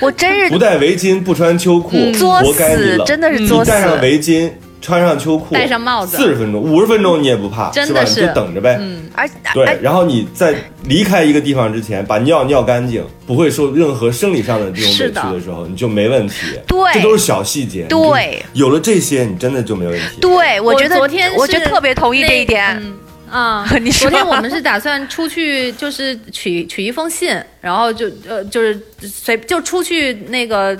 [0.01, 2.99] 我真是不戴围巾不穿秋裤，作活该你冷。
[2.99, 4.51] 死真的是你作死戴上围巾。
[4.83, 7.87] 穿上秋裤，戴上帽子四十分钟、五十分钟你也不怕，是吧？
[7.87, 8.77] 真的是你就等着呗。
[8.81, 10.55] 嗯而对，然后你在
[10.85, 16.35] 离开一个地方之前，把尿尿干净，不会受任何生理上的这种委屈的的时候，你就没问题。
[16.67, 17.85] 对这都是小细节。
[17.85, 20.21] 对有了这些，你真的就没问题。
[20.21, 22.77] 对我觉得昨天我就是特别同意这一点。
[22.83, 22.99] 嗯
[23.31, 30.77] 啊、 你昨天我们是打算出去，就是取取一封信，然后就呃就是随就出去那个，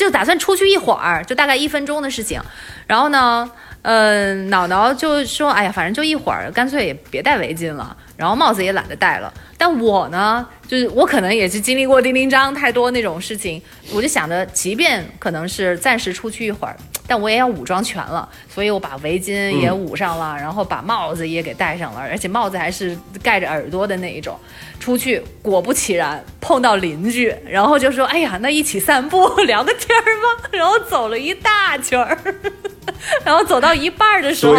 [0.00, 2.40] 就打算出去一会儿，就大概一分钟的事情。
[2.86, 3.48] 然后呢，
[3.82, 9.32] 嗯，脑脑就说，哎呀，反正就一会儿，干脆也别戴围巾了，然后帽子也懒得戴了。
[9.60, 13.60] 但我呢，就是我可能也是经历过叮叮当太多那种事情，
[13.92, 16.74] 我就想着，即便可能是暂时出去一会儿。
[17.06, 24.38] 但我也要武装全了，所以我把围巾也捂上了，然后把帽子也给戴上了，而且帽子还是盖着耳朵的那一种。
[24.78, 32.16] 出去果不其然碰到邻居，然后就说：“哎呀，那一起散步聊个天儿吧。”然后走了一大圈儿，
[33.22, 34.54] 然后走到一半的时候，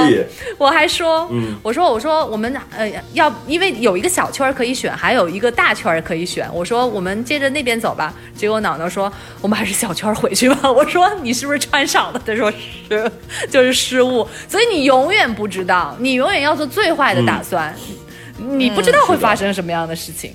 [0.59, 6.47] 我还说：“嗯我说我说我们呃要因为有一个小圈儿可以选，还有一个大圈儿可以选。
[6.53, 8.13] 我说我们接着那边走吧。
[8.35, 9.11] 结果脑脑说
[9.41, 10.69] 我们还是小圈儿回去吧。
[10.71, 12.21] 我说你是不是穿少了？
[12.25, 12.51] 他说
[12.89, 13.11] 是，
[13.49, 14.27] 就是失误。
[14.47, 17.73] 所以你永远不知道，你永远要做最坏的打算，
[18.37, 20.33] 你不知道会发生什么样的事情。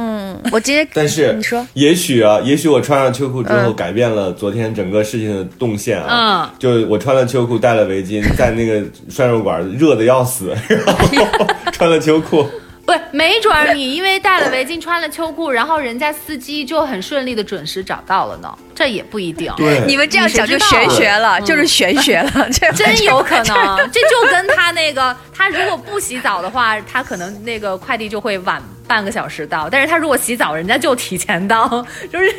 [0.00, 6.48] 嗯我今天 但是你说，也许啊，也许我穿上秋裤之后，嗯改变了昨天整个事情的动线啊。
[6.52, 8.80] 嗯就我穿了秋裤，戴了围巾，在那个
[9.10, 12.46] 涮肉馆热的要死，然后 穿了秋裤。
[12.88, 19.52] 不是，没准儿你因为戴了围巾、穿了秋裤，然后人家司机就很顺利的准时找到了呢，这也不一定。
[19.58, 31.68] 对，你们这样讲就玄学了，就是玄学了，这真有可能，这就跟他那个，他如果不洗澡的话，他可能那个快递就会晚半个小时到，但是他如果洗澡，人家就提前到，
[32.10, 32.34] 就是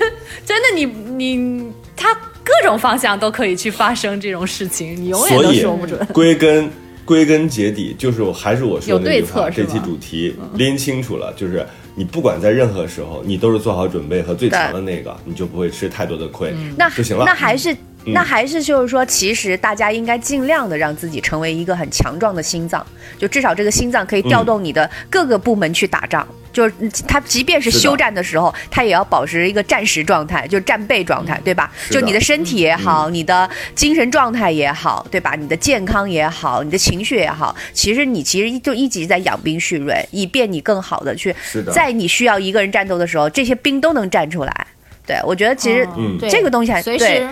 [0.47, 2.11] 真的你，你他
[2.43, 6.03] 各种方向都可以去发生这种事情，你永远都说不准。
[6.07, 6.67] 归根
[7.09, 17.25] 归根结底，就是我还是我说的那句话，这期主题拎清楚了，就是你不管在任何时候，你都是做好准备和最强的那个，你就不会吃太多的亏，那就行了。
[17.25, 17.75] 那还是。
[18.05, 22.85] 嗯那还是就是说，其实大家应该尽量的让自己成为一个很强壮的心脏，
[23.17, 26.27] 就至少这个心脏可以调动你的各个部门去打仗。
[26.51, 31.71] 就是嗯他即便是休战的时候，他也要保持一个战时状态，就战备状态，对吧？
[31.91, 35.35] 就你的身体也好，你的精神状态也好，对吧？
[35.35, 44.67] 你的健康也好，你的情绪也好，其实你其实就一直在养兵蓄锐，以便你更好的去的在你需要一个人战斗的时候，这些兵都能站出来。
[45.05, 47.27] 对我觉得其实嗯对这个东西还对随时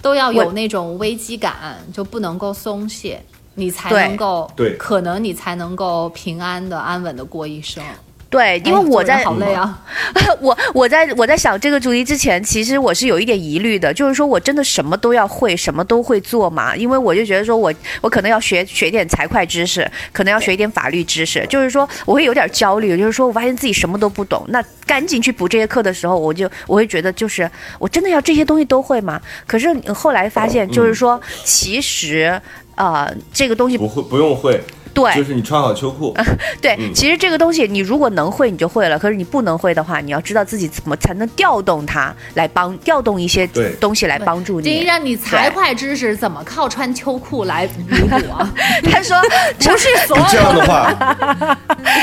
[0.00, 3.22] 都要有那种危机感，就不能够松懈，
[3.54, 7.82] 你才能够对可能你才能够平安的、安稳的过一生。
[8.30, 9.78] 对，因为我在、好累啊，
[10.40, 16.76] 我我在我在想这个主题之前，其实我是有一点疑虑的，就是说我真的什么都要会，什么都会做嘛？
[16.76, 17.72] 因为我就觉得说我
[18.02, 29.18] 我可能要学学一点财会知识，可能要学一点法律知识，就是说我会有点焦虑，就是说我发现自己什么都不懂，那赶紧去补这些课的时候，我就我会觉得就是我真的要这些东西都会吗？
[29.46, 32.38] 可是后来发现，就是说其实
[32.74, 34.62] 呃这个东西不会不用会，
[34.94, 36.14] 对就是你穿好秋裤，
[36.60, 38.98] 对，嗯其实这个东西你如果能会，你就会了。
[38.98, 44.68] 可是你不能会的话，你要知道自己怎么才能调动它来帮调动一些对东西来帮助你。
[44.68, 48.50] 第一让你财会知识怎么靠穿秋裤来弥补啊？
[48.90, 49.16] 他说
[49.58, 51.16] 不是所有这样的话，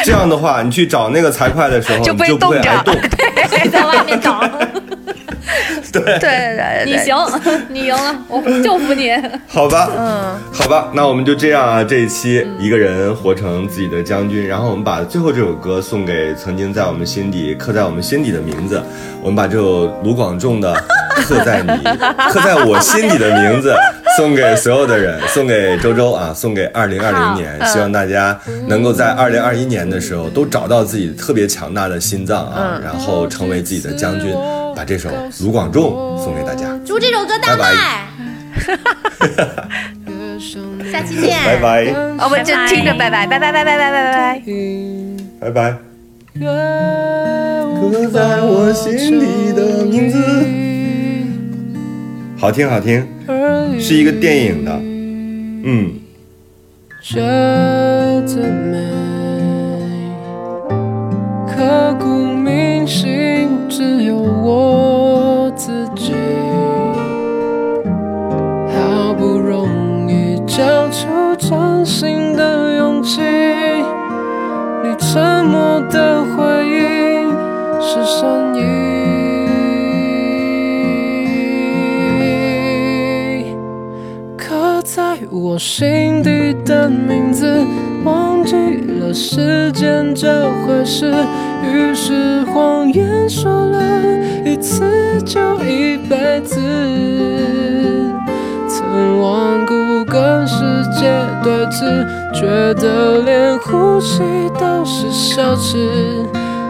[0.04, 2.96] 这样的话，你去找那个财会的时候，就不会挨冻。
[2.96, 4.40] 对在外面等。
[5.92, 7.16] 对，对对你行，
[7.70, 9.12] 你赢了，我就服你。
[9.48, 11.84] 好吧，嗯，好吧，那我们就这样啊。
[11.84, 18.82] 这一期一个人活成自己的将军，然后我们把最后这首歌送给曾经在我们心底刻在我们心底的名字。
[19.22, 20.74] 我们把这首卢广仲的
[21.24, 21.68] 《刻在你
[22.32, 23.72] 刻在我心底的名字》
[24.18, 27.60] 送给所有的人，送给周周啊，送给二零二零年。
[27.66, 28.38] 希望大家
[28.68, 34.36] 能够在二零二一年的时候都找到自己特别强大的心脏啊，然后成为自己的将军。
[34.76, 35.10] 把这首
[35.42, 38.06] 卢广仲送给大家，祝这首歌大卖。
[40.92, 41.88] 下期见，拜拜。
[42.24, 44.40] 我们就听着，拜拜，拜拜，拜拜，拜拜，
[45.40, 45.74] 拜拜，拜拜。
[47.80, 50.18] 刻在我心底的名字，
[52.38, 53.08] 好听好听，
[53.80, 54.72] 是一个电影的，
[55.64, 55.94] 嗯。
[61.48, 63.15] 刻骨铭心，
[63.68, 66.14] 只有我自己。
[68.74, 73.22] 好不容易交出真心的勇气，
[74.84, 77.32] 你沉默的回应
[77.82, 78.95] 是善意。
[85.38, 87.46] 我心底的名字。
[88.06, 88.56] 忘记
[89.02, 91.14] 了时间这回事，
[91.62, 93.82] 于是谎言说了
[94.46, 96.58] 一次就一辈子。
[98.70, 100.64] 曾顽固跟世
[100.98, 101.12] 界
[101.44, 104.22] 对峙，觉得连呼吸
[104.58, 105.78] 都是奢侈。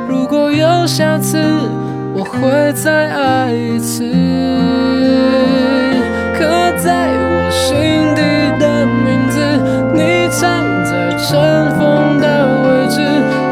[0.08, 1.38] 如果有下次，
[2.16, 4.12] 我会再爱一次。
[6.34, 6.44] 刻
[6.84, 8.15] 在我心
[11.28, 12.28] 尘封的
[12.62, 13.02] 位置，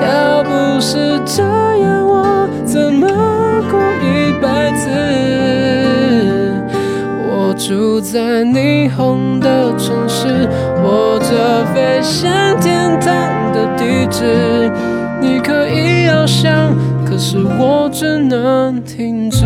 [0.03, 1.41] 要不是这
[1.81, 3.07] 样，我怎么
[3.71, 4.91] 过一百次？
[7.27, 10.47] 我住在霓虹的城市，
[10.83, 14.71] 握着飞向天堂的地址。
[15.19, 19.45] 你可以翱翔，可是我只能停止。